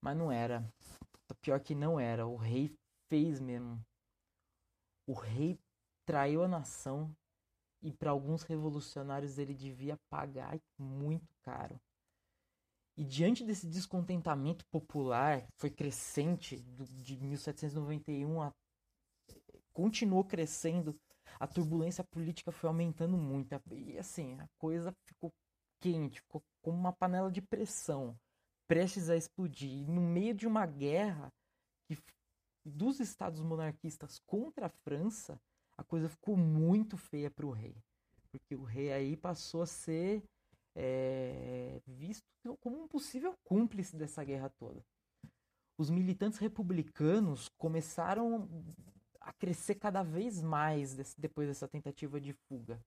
Mas 0.00 0.16
não 0.16 0.30
era. 0.32 0.64
Pior 1.40 1.60
que 1.60 1.74
não 1.74 1.98
era. 1.98 2.26
O 2.26 2.36
rei 2.36 2.74
fez 3.08 3.40
mesmo. 3.40 3.84
O 5.06 5.12
rei 5.12 5.58
traiu 6.06 6.42
a 6.42 6.48
nação 6.48 7.14
e 7.82 7.92
para 7.92 8.10
alguns 8.10 8.42
revolucionários 8.42 9.38
ele 9.38 9.54
devia 9.54 9.96
pagar 10.10 10.58
muito 10.78 11.34
caro. 11.42 11.80
E 12.96 13.04
diante 13.04 13.44
desse 13.44 13.66
descontentamento 13.66 14.64
popular, 14.66 15.46
foi 15.56 15.70
crescente 15.70 16.60
de 16.60 17.16
1791 17.16 18.42
a, 18.42 18.52
continuou 19.72 20.24
crescendo, 20.24 20.94
a 21.38 21.46
turbulência 21.46 22.04
política 22.04 22.52
foi 22.52 22.68
aumentando 22.68 23.16
muito. 23.16 23.58
E 23.72 23.98
assim, 23.98 24.38
a 24.38 24.46
coisa 24.58 24.92
ficou 25.06 25.32
quente, 25.80 26.20
ficou 26.20 26.42
como 26.60 26.76
uma 26.76 26.92
panela 26.92 27.30
de 27.30 27.40
pressão, 27.40 28.14
prestes 28.70 29.10
a 29.10 29.16
explodir. 29.16 29.84
No 29.90 30.00
meio 30.00 30.32
de 30.32 30.46
uma 30.46 30.64
guerra 30.64 31.32
que, 31.88 31.98
dos 32.64 33.00
estados 33.00 33.40
monarquistas 33.40 34.20
contra 34.20 34.66
a 34.66 34.68
França, 34.84 35.40
a 35.76 35.82
coisa 35.82 36.08
ficou 36.08 36.36
muito 36.36 36.96
feia 36.96 37.28
para 37.28 37.44
o 37.44 37.50
rei. 37.50 37.74
Porque 38.30 38.54
o 38.54 38.62
rei 38.62 38.92
aí 38.92 39.16
passou 39.16 39.62
a 39.62 39.66
ser 39.66 40.22
é, 40.76 41.80
visto 41.84 42.22
como 42.60 42.84
um 42.84 42.86
possível 42.86 43.34
cúmplice 43.42 43.96
dessa 43.96 44.22
guerra 44.22 44.48
toda. 44.50 44.80
Os 45.76 45.90
militantes 45.90 46.38
republicanos 46.38 47.48
começaram 47.58 48.48
a 49.20 49.32
crescer 49.32 49.74
cada 49.74 50.04
vez 50.04 50.40
mais 50.40 50.94
depois 51.18 51.48
dessa 51.48 51.66
tentativa 51.66 52.20
de 52.20 52.32
fuga. 52.46 52.80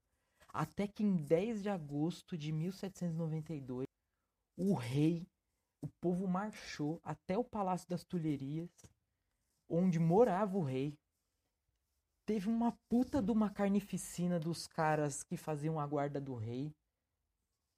Até 0.48 0.88
que 0.88 1.04
em 1.04 1.18
10 1.18 1.64
de 1.64 1.70
agosto 1.70 2.38
de 2.38 2.54
1792, 2.54 3.86
o 4.56 4.76
rei, 4.76 5.28
o 5.84 5.88
povo 6.00 6.28
marchou 6.28 7.00
até 7.04 7.38
o 7.38 7.44
Palácio 7.44 7.90
das 7.90 8.04
Tulherias, 8.04 8.72
onde 9.70 10.00
morava 10.00 10.58
o 10.58 10.64
rei, 10.64 10.98
Teve 12.26 12.48
uma 12.48 12.72
puta 12.88 13.22
de 13.22 13.32
uma 13.32 13.50
carnificina 13.50 14.40
dos 14.40 14.66
caras 14.66 15.24
que 15.24 15.36
faziam 15.36 15.78
a 15.78 15.86
guarda 15.86 16.22
do 16.22 16.36
rei. 16.36 16.74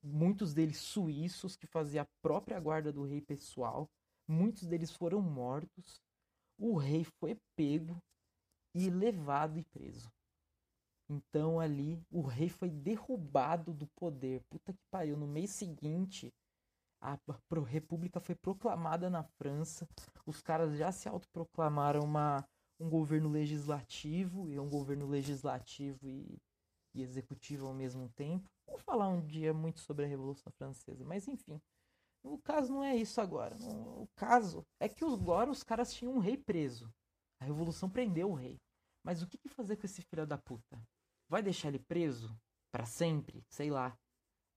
Muitos 0.03 0.53
deles 0.53 0.77
suíços 0.77 1.55
que 1.55 1.65
faziam 1.65 2.03
a 2.03 2.07
própria 2.21 2.59
guarda 2.59 2.93
do 2.93 3.03
rei 3.03 3.21
pessoal. 3.21 3.89
Muitos 4.27 4.67
deles 4.67 4.91
foram 4.91 5.19
mortos. 5.19 5.99
O 6.59 6.77
rei 6.77 7.03
foi 7.03 7.35
pego 7.55 7.99
e 8.75 8.87
levado 8.87 9.57
e 9.57 9.63
preso. 9.63 10.11
Então 11.09 11.59
ali 11.59 11.99
o 12.11 12.21
rei 12.21 12.47
foi 12.47 12.69
derrubado 12.69 13.73
do 13.73 13.87
poder. 13.87 14.43
Puta 14.43 14.73
que 14.73 14.83
pariu. 14.91 15.17
No 15.17 15.25
mês 15.25 15.49
seguinte, 15.49 16.31
A 17.01 17.17
república 17.67 18.19
foi 18.19 18.35
proclamada 18.35 19.09
na 19.09 19.23
França. 19.23 19.87
Os 20.25 20.41
caras 20.41 20.77
já 20.77 20.91
se 20.91 21.07
autoproclamaram 21.07 22.01
uma, 22.01 22.47
um 22.79 22.89
governo 22.89 23.29
legislativo 23.29 24.49
e 24.49 24.59
um 24.59 24.69
governo 24.69 25.07
legislativo 25.07 26.07
e, 26.07 26.37
e 26.93 27.01
executivo 27.01 27.67
ao 27.67 27.73
mesmo 27.73 28.09
tempo. 28.09 28.49
Vou 28.67 28.79
falar 28.79 29.07
um 29.07 29.25
dia 29.25 29.53
muito 29.53 29.79
sobre 29.79 30.05
a 30.05 30.07
Revolução 30.07 30.51
Francesa, 30.57 31.03
mas 31.05 31.27
enfim. 31.27 31.61
O 32.23 32.39
caso 32.39 32.73
não 32.73 32.83
é 32.83 32.95
isso 32.95 33.21
agora. 33.21 33.55
O 33.55 34.07
caso 34.15 34.65
é 34.79 34.89
que 34.89 35.05
agora 35.05 35.51
os 35.51 35.61
caras 35.61 35.93
tinham 35.93 36.15
um 36.15 36.19
rei 36.19 36.35
preso. 36.35 36.91
A 37.39 37.45
revolução 37.45 37.87
prendeu 37.87 38.31
o 38.31 38.33
rei. 38.33 38.57
Mas 39.03 39.21
o 39.21 39.27
que, 39.27 39.37
fazer 39.47 39.77
com 39.77 39.85
esse 39.85 40.01
filho 40.01 40.25
da 40.25 40.37
puta? 40.37 40.81
Vai 41.29 41.43
deixar 41.43 41.67
ele 41.67 41.77
preso 41.77 42.35
Pra 42.75 42.85
sempre? 42.85 43.41
Sei 43.47 43.71
lá. 43.71 43.97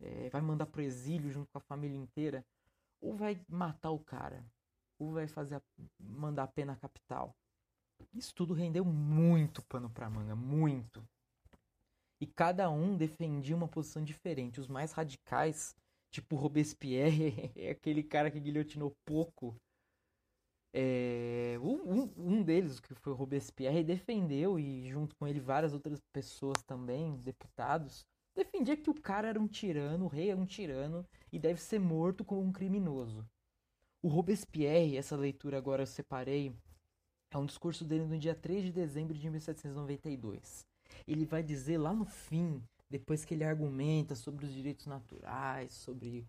É, 0.00 0.28
vai 0.30 0.40
mandar 0.40 0.66
pro 0.66 0.82
exílio 0.82 1.30
junto 1.30 1.50
com 1.50 1.58
a 1.58 1.62
família 1.62 1.96
inteira? 1.96 2.44
Ou 3.00 3.16
vai 3.16 3.40
matar 3.48 3.90
o 3.90 3.98
cara? 3.98 4.44
Ou 4.98 5.12
vai 5.12 5.26
fazer 5.28 5.56
a- 5.56 5.62
mandar 5.98 6.44
a 6.44 6.48
pena 6.48 6.76
capital? 6.76 7.34
Isso 8.14 8.34
tudo 8.34 8.54
rendeu 8.54 8.84
muito 8.84 9.62
pano 9.62 9.90
pra 9.90 10.08
manga, 10.08 10.36
muito. 10.36 11.02
E 12.20 12.26
cada 12.26 12.68
um 12.70 12.96
defendia 12.96 13.54
uma 13.56 13.68
posição 13.68 14.02
diferente. 14.02 14.60
Os 14.60 14.68
mais 14.68 14.92
radicais, 14.92 15.74
tipo 16.10 16.36
Robespierre, 16.36 17.52
é 17.56 17.70
aquele 17.70 18.02
cara 18.02 18.30
que 18.30 18.40
guilhotinou 18.40 18.92
pouco. 19.04 19.54
É, 20.72 21.58
um, 21.60 22.02
um- 22.16 22.42
deles, 22.42 22.78
que 22.78 22.94
foi 22.94 23.12
Robespierre, 23.14 23.82
defendeu, 23.82 24.58
e 24.58 24.88
junto 24.88 25.16
com 25.16 25.26
ele 25.26 25.40
várias 25.40 25.72
outras 25.72 25.98
pessoas 26.12 26.62
também, 26.62 27.16
deputados, 27.16 28.04
defendia 28.38 28.76
que 28.76 28.88
o 28.88 28.94
cara 28.94 29.28
era 29.28 29.40
um 29.40 29.48
tirano, 29.48 30.04
o 30.04 30.08
rei 30.08 30.30
é 30.30 30.36
um 30.36 30.46
tirano 30.46 31.04
e 31.32 31.38
deve 31.38 31.60
ser 31.60 31.80
morto 31.80 32.24
como 32.24 32.40
um 32.40 32.52
criminoso. 32.52 33.26
O 34.00 34.08
Robespierre, 34.08 34.96
essa 34.96 35.16
leitura 35.16 35.58
agora 35.58 35.82
eu 35.82 35.86
separei, 35.86 36.54
é 37.30 37.36
um 37.36 37.46
discurso 37.46 37.84
dele 37.84 38.04
no 38.06 38.18
dia 38.18 38.34
3 38.34 38.64
de 38.64 38.72
dezembro 38.72 39.12
de 39.12 39.28
1792. 39.28 40.64
Ele 41.06 41.26
vai 41.26 41.42
dizer 41.42 41.78
lá 41.78 41.92
no 41.92 42.04
fim, 42.04 42.62
depois 42.88 43.24
que 43.24 43.34
ele 43.34 43.44
argumenta 43.44 44.14
sobre 44.14 44.46
os 44.46 44.52
direitos 44.52 44.86
naturais, 44.86 45.72
sobre 45.72 46.26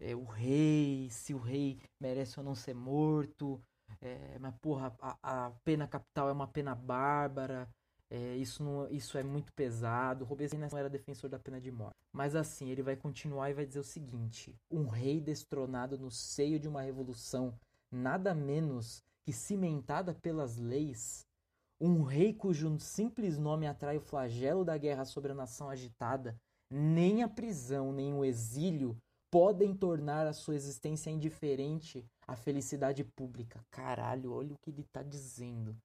é, 0.00 0.16
o 0.16 0.24
rei, 0.24 1.08
se 1.10 1.34
o 1.34 1.38
rei 1.38 1.78
merece 2.00 2.40
ou 2.40 2.44
não 2.44 2.54
ser 2.54 2.74
morto, 2.74 3.62
é, 4.00 4.38
mas 4.38 4.54
porra, 4.60 4.96
a, 4.98 5.46
a 5.46 5.50
pena 5.62 5.86
capital 5.86 6.28
é 6.28 6.32
uma 6.32 6.48
pena 6.48 6.74
bárbara, 6.74 7.68
é, 8.10 8.36
isso, 8.36 8.64
não, 8.64 8.90
isso 8.90 9.16
é 9.16 9.22
muito 9.22 9.52
pesado. 9.52 10.24
Robespierre 10.24 10.68
não 10.68 10.78
era 10.78 10.90
defensor 10.90 11.30
da 11.30 11.38
pena 11.38 11.60
de 11.60 11.70
morte. 11.70 11.94
Mas 12.12 12.34
assim, 12.34 12.68
ele 12.68 12.82
vai 12.82 12.96
continuar 12.96 13.48
e 13.50 13.54
vai 13.54 13.64
dizer 13.64 13.78
o 13.78 13.84
seguinte: 13.84 14.54
um 14.70 14.86
rei 14.88 15.20
destronado 15.20 15.96
no 15.96 16.10
seio 16.10 16.58
de 16.58 16.68
uma 16.68 16.82
revolução, 16.82 17.54
nada 17.90 18.34
menos 18.34 19.00
que 19.24 19.32
cimentada 19.32 20.12
pelas 20.12 20.56
leis, 20.56 21.24
um 21.80 22.02
rei 22.02 22.34
cujo 22.34 22.78
simples 22.80 23.38
nome 23.38 23.66
atrai 23.66 23.96
o 23.96 24.02
flagelo 24.02 24.64
da 24.64 24.76
guerra 24.76 25.04
sobre 25.04 25.30
a 25.30 25.34
nação 25.34 25.70
agitada, 25.70 26.36
nem 26.68 27.22
a 27.22 27.28
prisão, 27.28 27.92
nem 27.92 28.12
o 28.12 28.24
exílio 28.24 28.96
podem 29.30 29.72
tornar 29.72 30.26
a 30.26 30.32
sua 30.32 30.56
existência 30.56 31.08
indiferente 31.10 32.04
à 32.26 32.34
felicidade 32.34 33.04
pública. 33.04 33.64
Caralho, 33.70 34.32
olha 34.32 34.52
o 34.52 34.58
que 34.58 34.70
ele 34.70 34.84
tá 34.92 35.04
dizendo. 35.04 35.76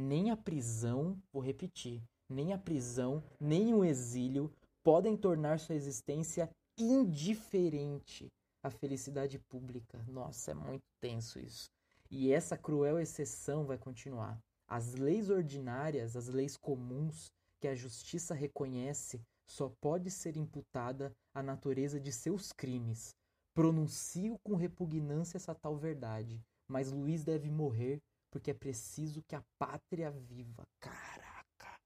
Nem 0.00 0.30
a 0.30 0.36
prisão, 0.36 1.20
vou 1.32 1.42
repetir, 1.42 2.00
nem 2.28 2.52
a 2.52 2.58
prisão, 2.58 3.20
nem 3.40 3.74
o 3.74 3.84
exílio 3.84 4.48
podem 4.80 5.16
tornar 5.16 5.58
sua 5.58 5.74
existência 5.74 6.48
indiferente 6.78 8.28
à 8.62 8.70
felicidade 8.70 9.40
pública. 9.40 10.00
Nossa, 10.06 10.52
é 10.52 10.54
muito 10.54 10.84
tenso 11.00 11.40
isso. 11.40 11.66
E 12.08 12.32
essa 12.32 12.56
cruel 12.56 13.00
exceção 13.00 13.66
vai 13.66 13.76
continuar. 13.76 14.38
As 14.68 14.94
leis 14.94 15.30
ordinárias, 15.30 16.14
as 16.14 16.28
leis 16.28 16.56
comuns 16.56 17.32
que 17.58 17.66
a 17.66 17.74
justiça 17.74 18.34
reconhece, 18.34 19.20
só 19.48 19.68
pode 19.80 20.12
ser 20.12 20.36
imputada 20.36 21.12
à 21.34 21.42
natureza 21.42 21.98
de 21.98 22.12
seus 22.12 22.52
crimes. 22.52 23.16
Pronuncio 23.52 24.38
com 24.44 24.54
repugnância 24.54 25.38
essa 25.38 25.56
tal 25.56 25.76
verdade, 25.76 26.40
mas 26.68 26.92
Luiz 26.92 27.24
deve 27.24 27.50
morrer 27.50 28.00
porque 28.30 28.50
é 28.50 28.54
preciso 28.54 29.22
que 29.22 29.34
a 29.34 29.42
pátria 29.58 30.10
viva. 30.10 30.66
Caraca, 30.80 31.80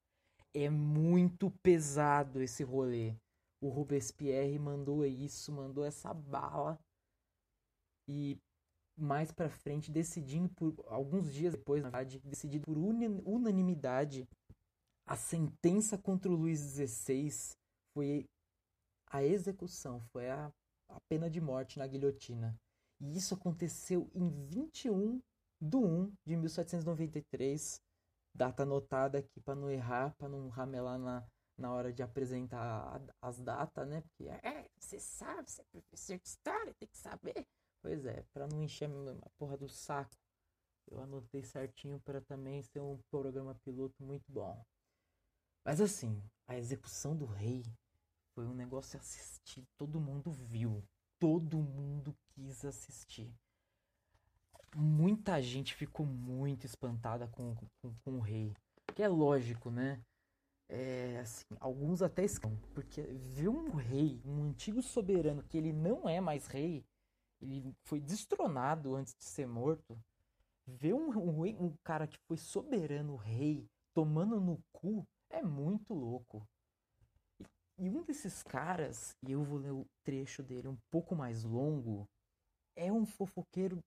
é 0.54 0.68
muito 0.68 1.50
pesado 1.62 2.40
esse 2.40 2.62
rolê. 2.62 3.14
O 3.60 3.68
Robespierre 3.68 4.58
mandou 4.58 5.06
isso, 5.06 5.52
mandou 5.52 5.84
essa 5.84 6.12
bala 6.12 6.78
e 8.08 8.36
mais 8.96 9.32
pra 9.32 9.48
frente, 9.48 9.90
decidindo 9.90 10.48
por 10.50 10.74
alguns 10.88 11.32
dias 11.32 11.54
depois, 11.54 11.82
na 11.82 11.90
verdade, 11.90 12.20
decidido 12.24 12.64
por 12.66 12.76
unanimidade, 12.76 14.28
a 15.06 15.16
sentença 15.16 15.96
contra 15.96 16.30
o 16.30 16.36
Luís 16.36 16.60
XVI 16.60 17.56
foi 17.94 18.26
a 19.06 19.22
execução, 19.22 20.00
foi 20.12 20.28
a, 20.28 20.52
a 20.88 21.00
pena 21.08 21.28
de 21.28 21.40
morte 21.40 21.78
na 21.78 21.86
guilhotina. 21.86 22.58
E 23.00 23.16
isso 23.16 23.34
aconteceu 23.34 24.08
em 24.14 24.30
21 24.30 25.20
de 25.62 25.76
1 25.76 26.12
de 26.26 26.36
1793, 26.36 27.80
data 28.34 28.64
anotada 28.64 29.18
aqui 29.18 29.40
para 29.40 29.54
não 29.54 29.70
errar, 29.70 30.14
para 30.16 30.28
não 30.28 30.48
ramelar 30.48 30.98
na, 30.98 31.24
na 31.58 31.72
hora 31.72 31.92
de 31.92 32.02
apresentar 32.02 32.60
a- 32.96 33.28
as 33.28 33.40
datas, 33.40 33.88
né? 33.88 34.02
Porque 34.02 34.28
é, 34.28 34.68
você 34.78 34.98
sabe, 35.00 35.50
você 35.50 35.62
é 35.62 35.64
professor 35.88 36.18
de 36.18 36.28
história, 36.28 36.74
tem 36.74 36.88
que 36.88 36.98
saber. 36.98 37.46
Pois 37.82 38.04
é, 38.06 38.24
para 38.32 38.46
não 38.48 38.62
encher 38.62 38.90
a 39.22 39.30
porra 39.38 39.56
do 39.56 39.68
saco, 39.68 40.14
eu 40.90 41.00
anotei 41.02 41.42
certinho 41.44 42.00
para 42.00 42.20
também 42.20 42.62
ser 42.62 42.80
um 42.80 42.98
programa 43.10 43.54
piloto 43.64 44.02
muito 44.04 44.30
bom. 44.32 44.64
Mas 45.64 45.80
assim, 45.80 46.22
a 46.46 46.56
execução 46.56 47.16
do 47.16 47.24
rei 47.26 47.64
foi 48.34 48.46
um 48.46 48.54
negócio 48.54 48.98
assistido, 48.98 49.66
todo 49.78 50.00
mundo 50.00 50.32
viu, 50.32 50.84
todo 51.18 51.58
mundo 51.58 52.16
quis 52.34 52.64
assistir. 52.64 53.32
Muita 54.74 55.40
gente 55.42 55.74
ficou 55.74 56.06
muito 56.06 56.64
espantada 56.64 57.28
com, 57.28 57.54
com, 57.54 57.94
com 58.04 58.12
o 58.12 58.20
rei. 58.20 58.54
Que 58.94 59.02
é 59.02 59.08
lógico, 59.08 59.70
né? 59.70 60.00
É, 60.68 61.18
assim, 61.20 61.44
alguns 61.60 62.00
até 62.00 62.24
escam, 62.24 62.56
porque 62.72 63.02
ver 63.02 63.48
um 63.48 63.74
rei, 63.74 64.22
um 64.24 64.44
antigo 64.44 64.82
soberano 64.82 65.42
que 65.42 65.58
ele 65.58 65.72
não 65.72 66.08
é 66.08 66.18
mais 66.18 66.46
rei, 66.46 66.82
ele 67.42 67.74
foi 67.84 68.00
destronado 68.00 68.94
antes 68.94 69.14
de 69.14 69.24
ser 69.24 69.46
morto. 69.46 69.98
Ver 70.66 70.94
um, 70.94 71.10
um, 71.10 71.42
um 71.42 71.74
cara 71.84 72.06
que 72.06 72.16
foi 72.26 72.38
soberano 72.38 73.16
rei 73.16 73.68
tomando 73.92 74.40
no 74.40 74.58
cu 74.72 75.06
é 75.28 75.42
muito 75.42 75.92
louco. 75.92 76.46
E, 77.78 77.86
e 77.86 77.90
um 77.90 78.02
desses 78.04 78.42
caras, 78.42 79.14
e 79.26 79.32
eu 79.32 79.42
vou 79.42 79.58
ler 79.58 79.72
o 79.72 79.86
trecho 80.02 80.42
dele 80.42 80.68
um 80.68 80.78
pouco 80.90 81.14
mais 81.14 81.44
longo, 81.44 82.08
é 82.76 82.90
um 82.90 83.04
fofoqueiro 83.04 83.78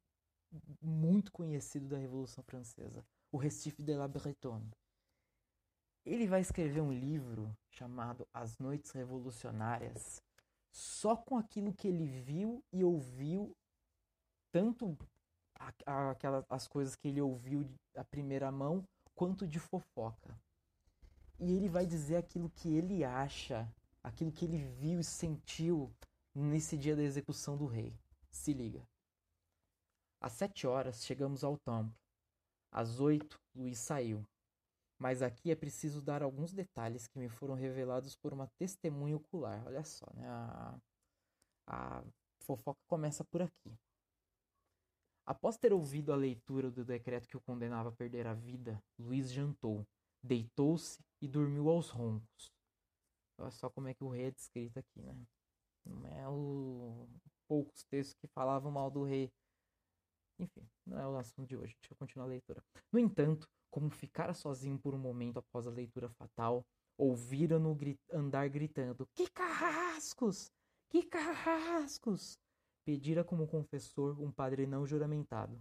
muito 0.82 1.32
conhecido 1.32 1.88
da 1.88 1.98
Revolução 1.98 2.44
Francesa, 2.44 3.06
o 3.32 3.38
Recife 3.38 3.82
de 3.84 3.94
la 3.94 4.08
Bretonne. 4.08 4.72
Ele 6.06 6.28
vai 6.28 6.42
escrever 6.42 6.82
um 6.82 6.92
livro 6.92 7.56
chamado 7.70 8.28
As 8.34 8.58
Noites 8.60 8.92
Revolucionárias, 8.92 10.22
só 10.72 11.16
com 11.16 11.38
aquilo 11.38 11.74
que 11.74 11.88
ele 11.88 12.06
viu 12.06 12.64
e 12.72 12.84
ouviu, 12.84 13.56
tanto 14.52 14.98
aquelas 15.86 16.46
as 16.50 16.68
coisas 16.68 16.96
que 16.96 17.08
ele 17.08 17.22
ouviu 17.22 17.68
à 17.96 18.04
primeira 18.04 18.52
mão, 18.52 18.88
quanto 19.16 19.48
de 19.48 19.60
fofoca. 19.60 20.38
E 21.40 21.52
ele 21.52 21.70
vai 21.70 21.86
dizer 21.86 22.18
aquilo 22.18 22.50
que 22.50 22.70
ele 22.70 23.04
acha, 23.04 23.68
aquilo 24.04 24.32
que 24.32 24.46
ele 24.46 24.58
viu 24.58 25.00
e 25.00 25.04
sentiu 25.04 25.92
nesse 26.34 26.78
dia 26.78 26.96
da 26.96 27.04
execução 27.04 27.58
do 27.58 27.66
rei. 27.66 27.98
Se 28.30 28.54
liga. 28.54 28.86
Às 30.26 30.34
sete 30.34 30.66
horas 30.66 31.06
chegamos 31.06 31.44
ao 31.44 31.56
templo. 31.56 31.94
Às 32.72 33.00
oito, 33.00 33.40
Luiz 33.54 33.78
saiu. 33.78 34.26
Mas 34.98 35.22
aqui 35.22 35.52
é 35.52 35.56
preciso 35.56 36.02
dar 36.02 36.24
alguns 36.24 36.52
detalhes 36.52 37.06
que 37.06 37.20
me 37.20 37.30
foram 37.30 37.54
revelados 37.54 38.16
por 38.16 38.34
uma 38.34 38.48
testemunha 38.58 39.18
ocular. 39.18 39.64
Olha 39.68 39.84
só, 39.84 40.08
né? 40.16 40.28
A, 40.28 40.80
a 41.68 42.04
fofoca 42.40 42.80
começa 42.88 43.24
por 43.24 43.44
aqui. 43.44 43.78
Após 45.28 45.60
ter 45.60 45.72
ouvido 45.72 46.12
a 46.12 46.16
leitura 46.16 46.72
do 46.72 46.84
decreto 46.84 47.28
que 47.28 47.38
o 47.38 47.42
condenava 47.42 47.90
a 47.90 47.96
perder 47.96 48.26
a 48.26 48.34
vida, 48.34 48.84
Luiz 48.98 49.32
jantou, 49.32 49.86
deitou-se 50.24 51.04
e 51.22 51.28
dormiu 51.28 51.70
aos 51.70 51.92
roncos. 51.92 52.52
Olha 53.38 53.52
só 53.52 53.70
como 53.70 53.90
é 53.90 53.94
que 53.94 54.04
o 54.04 54.10
rei 54.10 54.26
é 54.26 54.32
descrito 54.32 54.80
aqui, 54.80 55.04
né? 55.04 55.16
Não 55.86 56.04
é 56.08 56.28
o 56.28 57.08
poucos 57.48 57.84
textos 57.84 58.16
que 58.20 58.26
falavam 58.26 58.72
mal 58.72 58.90
do 58.90 59.04
rei. 59.04 59.32
Enfim, 60.40 60.68
não 60.86 61.00
é 61.00 61.08
o 61.08 61.18
assunto 61.18 61.48
de 61.48 61.56
hoje. 61.56 61.76
Deixa 61.80 61.94
eu 61.94 61.98
continuar 61.98 62.26
a 62.26 62.30
leitura. 62.30 62.64
No 62.92 63.00
entanto, 63.00 63.48
como 63.70 63.90
ficara 63.90 64.34
sozinho 64.34 64.78
por 64.78 64.94
um 64.94 64.98
momento 64.98 65.40
após 65.40 65.68
a 65.68 65.72
leitura 65.72 66.10
fatal, 66.10 66.66
ouviram-no 66.98 67.78
andar 68.12 68.50
gritando: 68.50 69.08
Que 69.14 69.30
carrascos! 69.30 70.52
Que 70.90 71.04
carrascos! 71.04 72.38
pedira 72.86 73.24
como 73.24 73.48
confessor 73.48 74.22
um 74.22 74.32
padre 74.32 74.68
não 74.68 74.86
juramentado, 74.86 75.60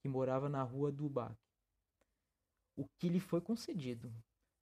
que 0.00 0.08
morava 0.08 0.48
na 0.48 0.62
rua 0.62 0.90
do 0.90 1.08
Bac. 1.08 1.36
O 2.74 2.86
que 2.98 3.10
lhe 3.10 3.20
foi 3.20 3.42
concedido. 3.42 4.10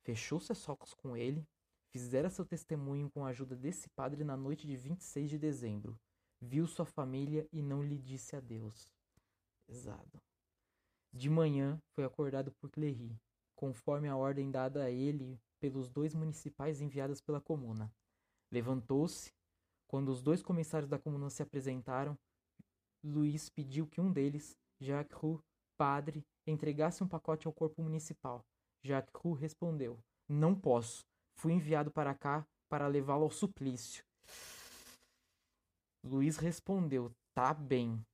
Fechou-se 0.02 0.50
a 0.50 0.54
socos 0.54 0.92
com 0.92 1.16
ele, 1.16 1.46
fizera 1.92 2.28
seu 2.28 2.44
testemunho 2.44 3.08
com 3.10 3.24
a 3.24 3.28
ajuda 3.28 3.54
desse 3.54 3.88
padre 3.90 4.24
na 4.24 4.36
noite 4.36 4.66
de 4.66 4.76
26 4.76 5.30
de 5.30 5.38
dezembro. 5.38 5.96
Viu 6.40 6.66
sua 6.66 6.84
família 6.84 7.46
e 7.52 7.62
não 7.62 7.82
lhe 7.82 7.96
disse 7.96 8.34
adeus. 8.34 8.90
Pesado. 9.70 10.20
De 11.12 11.30
manhã 11.30 11.80
foi 11.94 12.04
acordado 12.04 12.50
por 12.50 12.68
Clery, 12.70 13.16
conforme 13.54 14.08
a 14.08 14.16
ordem 14.16 14.50
dada 14.50 14.82
a 14.82 14.90
ele 14.90 15.40
pelos 15.60 15.88
dois 15.88 16.12
municipais 16.12 16.80
enviados 16.80 17.20
pela 17.20 17.40
comuna. 17.40 17.88
Levantou-se. 18.50 19.32
Quando 19.86 20.08
os 20.08 20.20
dois 20.22 20.42
comissários 20.42 20.90
da 20.90 20.98
comuna 20.98 21.30
se 21.30 21.40
apresentaram, 21.40 22.18
Luiz 23.04 23.48
pediu 23.48 23.86
que 23.86 24.00
um 24.00 24.12
deles, 24.12 24.58
Jacques 24.80 25.16
Roux, 25.16 25.40
padre, 25.78 26.24
entregasse 26.44 27.04
um 27.04 27.08
pacote 27.08 27.46
ao 27.46 27.52
corpo 27.52 27.80
municipal. 27.80 28.44
Jacques 28.84 29.14
Roux 29.14 29.34
respondeu: 29.38 30.00
Não 30.28 30.52
posso. 30.52 31.04
Fui 31.38 31.52
enviado 31.52 31.92
para 31.92 32.12
cá 32.12 32.44
para 32.68 32.88
levá-lo 32.88 33.22
ao 33.22 33.30
suplício. 33.30 34.04
Luiz 36.04 36.38
respondeu: 36.38 37.12
Tá 37.34 37.54
bem. 37.54 38.04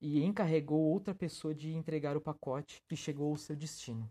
E 0.00 0.22
encarregou 0.22 0.80
outra 0.80 1.14
pessoa 1.14 1.54
de 1.54 1.74
entregar 1.74 2.16
o 2.16 2.20
pacote, 2.20 2.82
que 2.88 2.96
chegou 2.96 3.30
ao 3.30 3.36
seu 3.36 3.56
destino. 3.56 4.10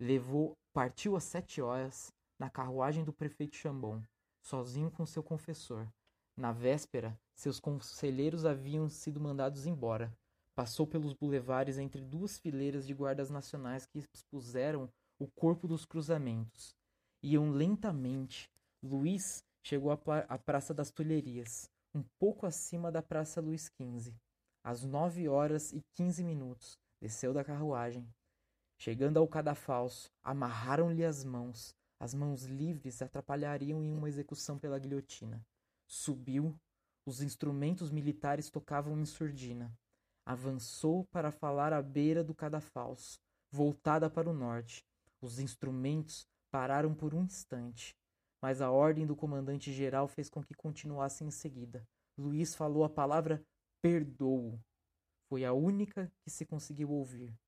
Levou, 0.00 0.56
partiu 0.72 1.16
às 1.16 1.24
sete 1.24 1.60
horas, 1.60 2.12
na 2.38 2.50
carruagem 2.50 3.04
do 3.04 3.12
prefeito 3.12 3.56
Chambon, 3.56 4.02
sozinho 4.42 4.90
com 4.90 5.06
seu 5.06 5.22
confessor. 5.22 5.88
Na 6.36 6.52
véspera, 6.52 7.18
seus 7.36 7.60
conselheiros 7.60 8.44
haviam 8.44 8.88
sido 8.88 9.20
mandados 9.20 9.66
embora. 9.66 10.12
Passou 10.54 10.86
pelos 10.86 11.12
bulevares 11.12 11.78
entre 11.78 12.00
duas 12.00 12.38
fileiras 12.38 12.86
de 12.86 12.94
guardas 12.94 13.30
nacionais 13.30 13.86
que 13.86 13.98
expuseram 14.12 14.88
o 15.18 15.28
corpo 15.28 15.68
dos 15.68 15.84
cruzamentos. 15.84 16.74
Iam 17.22 17.50
lentamente. 17.50 18.50
Luiz 18.82 19.44
chegou 19.62 19.90
à 19.90 20.38
Praça 20.38 20.74
das 20.74 20.90
Tulherias, 20.90 21.70
um 21.94 22.02
pouco 22.18 22.46
acima 22.46 22.92
da 22.92 23.02
Praça 23.02 23.40
Luiz 23.40 23.70
XV. 23.80 24.14
Às 24.64 24.82
nove 24.82 25.28
horas 25.28 25.74
e 25.74 25.82
quinze 25.92 26.24
minutos, 26.24 26.78
desceu 26.98 27.34
da 27.34 27.44
carruagem. 27.44 28.08
Chegando 28.78 29.18
ao 29.18 29.28
cadafalso, 29.28 30.10
amarraram-lhe 30.22 31.04
as 31.04 31.22
mãos. 31.22 31.74
As 32.00 32.14
mãos 32.14 32.44
livres 32.44 33.02
atrapalhariam 33.02 33.82
em 33.82 33.94
uma 33.94 34.08
execução 34.08 34.58
pela 34.58 34.78
guilhotina. 34.78 35.44
Subiu, 35.86 36.58
os 37.04 37.20
instrumentos 37.20 37.90
militares 37.90 38.48
tocavam 38.48 38.98
em 38.98 39.04
surdina. 39.04 39.70
Avançou 40.24 41.04
para 41.12 41.30
falar 41.30 41.74
à 41.74 41.82
beira 41.82 42.24
do 42.24 42.34
cadafalso, 42.34 43.20
voltada 43.52 44.08
para 44.08 44.30
o 44.30 44.32
norte. 44.32 44.82
Os 45.20 45.38
instrumentos 45.38 46.26
pararam 46.50 46.94
por 46.94 47.14
um 47.14 47.24
instante, 47.24 47.94
mas 48.40 48.62
a 48.62 48.70
ordem 48.70 49.06
do 49.06 49.14
comandante-geral 49.14 50.08
fez 50.08 50.30
com 50.30 50.42
que 50.42 50.54
continuassem 50.54 51.28
em 51.28 51.30
seguida. 51.30 51.86
Luiz 52.16 52.54
falou 52.54 52.82
a 52.82 52.88
palavra 52.88 53.44
perdoo. 53.84 54.58
Foi 55.28 55.44
a 55.44 55.52
única 55.52 56.10
que 56.22 56.30
se 56.30 56.46
conseguiu 56.46 56.90
ouvir. 56.90 57.38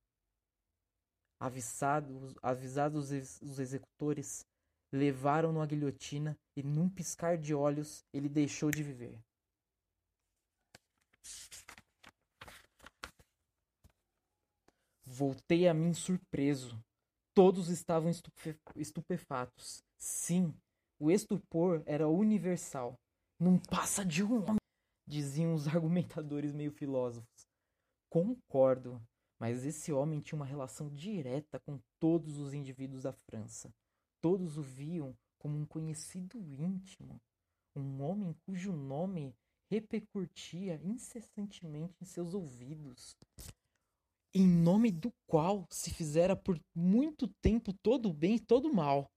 Avisados, 1.41 2.35
avisados 2.43 3.11
os 3.41 3.59
executores, 3.59 4.45
levaram-no 4.93 5.63
à 5.63 5.67
guilhotina 5.67 6.37
e, 6.55 6.63
num 6.63 6.91
piscar 6.91 7.39
de 7.39 7.55
olhos, 7.55 8.05
ele 8.13 8.29
deixou 8.29 8.71
de 8.71 8.83
viver. 8.83 9.19
Voltei 15.07 15.67
a 15.67 15.73
mim 15.73 15.95
surpreso. 15.95 16.79
Todos 17.35 17.71
estavam 17.71 18.11
estupe 18.11 18.59
estupefatos. 18.77 19.83
Sim, 19.97 20.55
o 20.99 21.11
estupor 21.11 21.83
era 21.87 22.07
universal. 22.07 22.95
Não 23.41 23.59
passa 23.59 24.05
de 24.05 24.23
um 24.23 24.43
homem, 24.43 24.66
diziam 25.07 25.55
os 25.55 25.67
argumentadores 25.69 26.53
meio 26.53 26.73
filósofos. 26.73 27.47
Concordo, 28.11 29.01
mas 29.39 29.65
esse 29.65 29.93
homem 29.93 30.21
tinha 30.21 30.37
uma 30.37 30.47
relação 30.47 30.89
direta 30.89 31.61
com 31.61 31.79
todos 32.01 32.39
os 32.39 32.55
indivíduos 32.55 33.03
da 33.03 33.13
França. 33.13 33.73
Todos 34.21 34.57
o 34.59 34.63
viam 34.63 35.17
como 35.39 35.59
um 35.59 35.67
conhecido 35.67 36.39
íntimo, 36.41 37.21
um 37.75 38.03
homem 38.03 38.35
cujo 38.45 38.73
nome 38.73 39.35
repercutia 39.71 40.81
incessantemente 40.83 41.95
em 42.01 42.05
seus 42.05 42.35
ouvidos, 42.35 43.17
em 44.35 44.47
nome 44.47 44.91
do 44.91 45.13
qual 45.27 45.67
se 45.71 45.93
fizera 45.93 46.35
por 46.35 46.59
muito 46.75 47.29
tempo 47.43 47.73
todo 47.73 48.09
o 48.09 48.15
bem 48.15 48.37
e 48.37 48.41
todo 48.41 48.69
o 48.69 48.75
mal. 48.75 49.11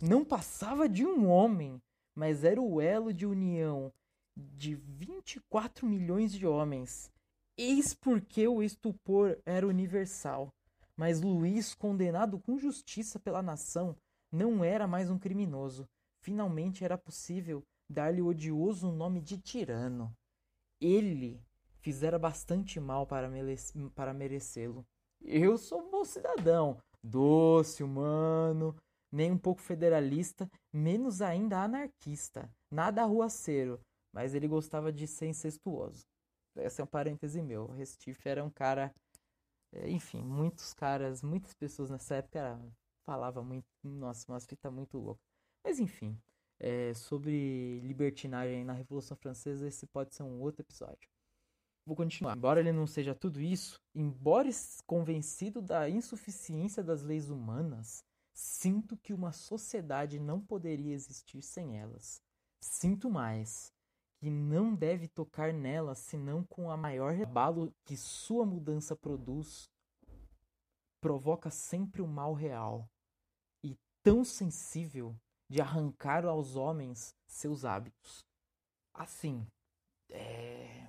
Não 0.00 0.24
passava 0.24 0.88
de 0.88 1.04
um 1.04 1.28
homem, 1.28 1.80
mas 2.14 2.44
era 2.44 2.60
o 2.60 2.80
elo 2.80 3.12
de 3.12 3.26
união 3.26 3.92
de 4.36 4.74
24 4.74 5.86
milhões 5.86 6.32
de 6.32 6.46
homens. 6.46 7.10
Eis 7.56 7.94
porque 7.94 8.48
o 8.48 8.62
estupor 8.62 9.38
era 9.44 9.66
universal. 9.66 10.52
Mas 10.96 11.20
Luís, 11.20 11.74
condenado 11.74 12.38
com 12.38 12.58
justiça 12.58 13.18
pela 13.18 13.42
nação, 13.42 13.96
não 14.30 14.64
era 14.64 14.86
mais 14.86 15.10
um 15.10 15.18
criminoso. 15.18 15.88
Finalmente 16.22 16.84
era 16.84 16.96
possível 16.96 17.62
dar-lhe 17.88 18.22
o 18.22 18.26
odioso 18.26 18.90
nome 18.90 19.20
de 19.20 19.38
tirano. 19.38 20.14
Ele 20.80 21.40
fizera 21.80 22.18
bastante 22.18 22.80
mal 22.80 23.06
para, 23.06 23.28
para 23.94 24.14
merecê-lo. 24.14 24.86
Eu 25.20 25.58
sou 25.58 25.82
um 25.82 25.90
bom 25.90 26.04
cidadão, 26.04 26.78
doce, 27.02 27.82
humano, 27.82 28.74
nem 29.10 29.30
um 29.30 29.38
pouco 29.38 29.60
federalista, 29.60 30.50
menos 30.72 31.20
ainda 31.20 31.62
anarquista, 31.62 32.50
nada 32.70 33.02
arruaceiro, 33.02 33.78
mas 34.12 34.34
ele 34.34 34.46
gostava 34.46 34.92
de 34.92 35.06
ser 35.06 35.26
incestuoso. 35.26 36.06
Esse 36.56 36.80
é 36.80 36.84
um 36.84 36.86
parêntese 36.86 37.40
meu. 37.40 37.64
O 37.64 37.72
Restife 37.72 38.28
era 38.28 38.44
um 38.44 38.50
cara. 38.50 38.94
É, 39.72 39.88
enfim, 39.90 40.22
muitos 40.22 40.74
caras, 40.74 41.22
muitas 41.22 41.54
pessoas 41.54 41.90
nessa 41.90 42.16
época 42.16 42.60
falava 43.06 43.42
muito. 43.42 43.66
Nossa, 43.82 44.30
umas 44.30 44.44
fitas 44.44 44.72
muito 44.72 44.98
loucas. 44.98 45.24
Mas 45.64 45.78
enfim, 45.80 46.20
é, 46.60 46.92
sobre 46.94 47.80
libertinagem 47.80 48.64
na 48.64 48.72
Revolução 48.72 49.16
Francesa, 49.16 49.66
esse 49.66 49.86
pode 49.86 50.14
ser 50.14 50.22
um 50.22 50.40
outro 50.40 50.62
episódio. 50.62 51.08
Vou 51.84 51.96
continuar. 51.96 52.36
Embora 52.36 52.60
ele 52.60 52.72
não 52.72 52.86
seja 52.86 53.14
tudo 53.14 53.40
isso, 53.40 53.80
embora 53.94 54.48
convencido 54.86 55.60
da 55.60 55.88
insuficiência 55.88 56.82
das 56.82 57.02
leis 57.02 57.28
humanas, 57.28 58.04
sinto 58.32 58.96
que 58.96 59.12
uma 59.12 59.32
sociedade 59.32 60.20
não 60.20 60.40
poderia 60.40 60.94
existir 60.94 61.42
sem 61.42 61.78
elas. 61.78 62.22
Sinto 62.60 63.10
mais, 63.10 63.72
que 64.22 64.30
não 64.30 64.72
deve 64.72 65.08
tocar 65.08 65.52
nela 65.52 65.96
senão 65.96 66.44
com 66.44 66.70
a 66.70 66.76
maior 66.76 67.12
abalo 67.20 67.74
que 67.84 67.96
sua 67.96 68.46
mudança 68.46 68.94
produz, 68.94 69.68
provoca 71.00 71.50
sempre 71.50 72.00
o 72.00 72.06
mal 72.06 72.32
real 72.32 72.88
e 73.64 73.76
tão 74.00 74.24
sensível 74.24 75.12
de 75.50 75.60
arrancar 75.60 76.24
aos 76.24 76.54
homens 76.54 77.16
seus 77.26 77.64
hábitos. 77.64 78.24
Assim, 78.94 79.44
é... 80.08 80.86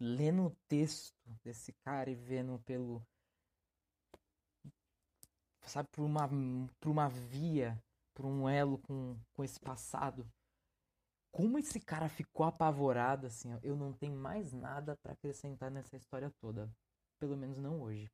lendo 0.00 0.46
o 0.46 0.56
texto 0.66 1.14
desse 1.44 1.72
cara 1.84 2.10
e 2.10 2.16
vendo 2.16 2.58
pelo 2.64 3.00
sabe 5.62 5.88
por 5.92 6.02
uma 6.02 6.28
por 6.80 6.90
uma 6.90 7.08
via, 7.08 7.80
por 8.12 8.26
um 8.26 8.48
elo 8.48 8.76
com, 8.78 9.16
com 9.34 9.44
esse 9.44 9.60
passado, 9.60 10.28
como 11.30 11.58
esse 11.58 11.78
cara 11.80 12.08
ficou 12.08 12.44
apavorado, 12.44 13.26
assim, 13.26 13.50
eu 13.62 13.76
não 13.76 13.92
tenho 13.92 14.16
mais 14.16 14.52
nada 14.52 14.96
para 14.96 15.12
acrescentar 15.12 15.70
nessa 15.70 15.96
história 15.96 16.30
toda. 16.40 16.70
Pelo 17.18 17.36
menos 17.36 17.58
não 17.58 17.80
hoje. 17.80 18.10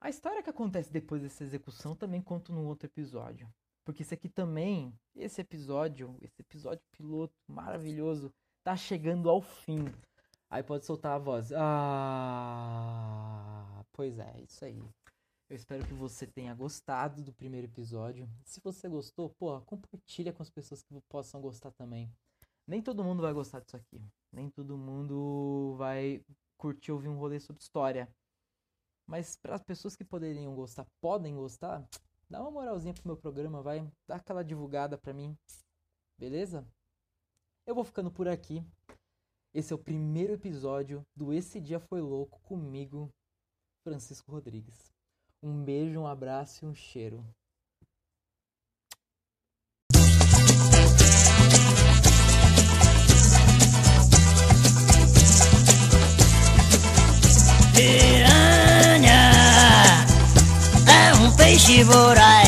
A 0.00 0.08
história 0.08 0.42
que 0.42 0.50
acontece 0.50 0.90
depois 0.90 1.22
dessa 1.22 1.44
execução 1.44 1.94
também 1.94 2.22
conto 2.22 2.52
num 2.52 2.66
outro 2.66 2.86
episódio. 2.86 3.52
Porque 3.84 4.02
esse 4.02 4.14
aqui 4.14 4.28
também, 4.28 4.92
esse 5.14 5.40
episódio, 5.40 6.16
esse 6.22 6.40
episódio 6.40 6.82
piloto 6.90 7.34
maravilhoso, 7.46 8.32
tá 8.64 8.76
chegando 8.76 9.28
ao 9.28 9.40
fim. 9.42 9.84
Aí 10.48 10.62
pode 10.62 10.84
soltar 10.84 11.12
a 11.12 11.18
voz. 11.18 11.52
Ah, 11.54 12.74
pois 13.92 14.18
é, 14.18 14.40
isso 14.40 14.64
aí. 14.64 14.82
Eu 15.50 15.56
espero 15.56 15.84
que 15.84 15.92
você 15.92 16.28
tenha 16.28 16.54
gostado 16.54 17.24
do 17.24 17.32
primeiro 17.32 17.66
episódio. 17.66 18.30
Se 18.44 18.60
você 18.60 18.88
gostou, 18.88 19.30
pô, 19.30 19.60
compartilha 19.62 20.32
com 20.32 20.44
as 20.44 20.48
pessoas 20.48 20.80
que 20.80 20.94
possam 21.08 21.40
gostar 21.40 21.72
também. 21.72 22.08
Nem 22.64 22.80
todo 22.80 23.02
mundo 23.02 23.20
vai 23.20 23.32
gostar 23.32 23.58
disso 23.58 23.76
aqui. 23.76 24.00
Nem 24.30 24.48
todo 24.48 24.78
mundo 24.78 25.74
vai 25.76 26.24
curtir 26.56 26.92
ouvir 26.92 27.08
um 27.08 27.18
rolê 27.18 27.40
sobre 27.40 27.62
história. 27.62 28.08
Mas 29.08 29.34
para 29.34 29.56
as 29.56 29.62
pessoas 29.64 29.96
que 29.96 30.04
poderiam 30.04 30.54
gostar, 30.54 30.86
podem 31.00 31.34
gostar, 31.34 31.84
dá 32.28 32.40
uma 32.40 32.52
moralzinha 32.52 32.94
pro 32.94 33.08
meu 33.08 33.16
programa, 33.16 33.60
vai, 33.60 33.84
dá 34.06 34.14
aquela 34.14 34.44
divulgada 34.44 34.96
pra 34.96 35.12
mim. 35.12 35.36
Beleza? 36.16 36.64
Eu 37.66 37.74
vou 37.74 37.82
ficando 37.82 38.12
por 38.12 38.28
aqui. 38.28 38.64
Esse 39.52 39.72
é 39.72 39.74
o 39.74 39.82
primeiro 39.82 40.32
episódio 40.32 41.04
do 41.12 41.32
Esse 41.32 41.60
Dia 41.60 41.80
Foi 41.80 42.00
Louco 42.00 42.38
comigo, 42.42 43.12
Francisco 43.82 44.30
Rodrigues. 44.30 44.99
Um 45.42 45.64
beijo, 45.64 46.00
um 46.00 46.06
abraço 46.06 46.66
e 46.66 46.68
um 46.68 46.74
cheiro. 46.74 47.24
Piranha 57.74 59.30
é 60.86 61.14
um 61.14 61.34
peixe 61.36 61.82
voraz 61.84 62.40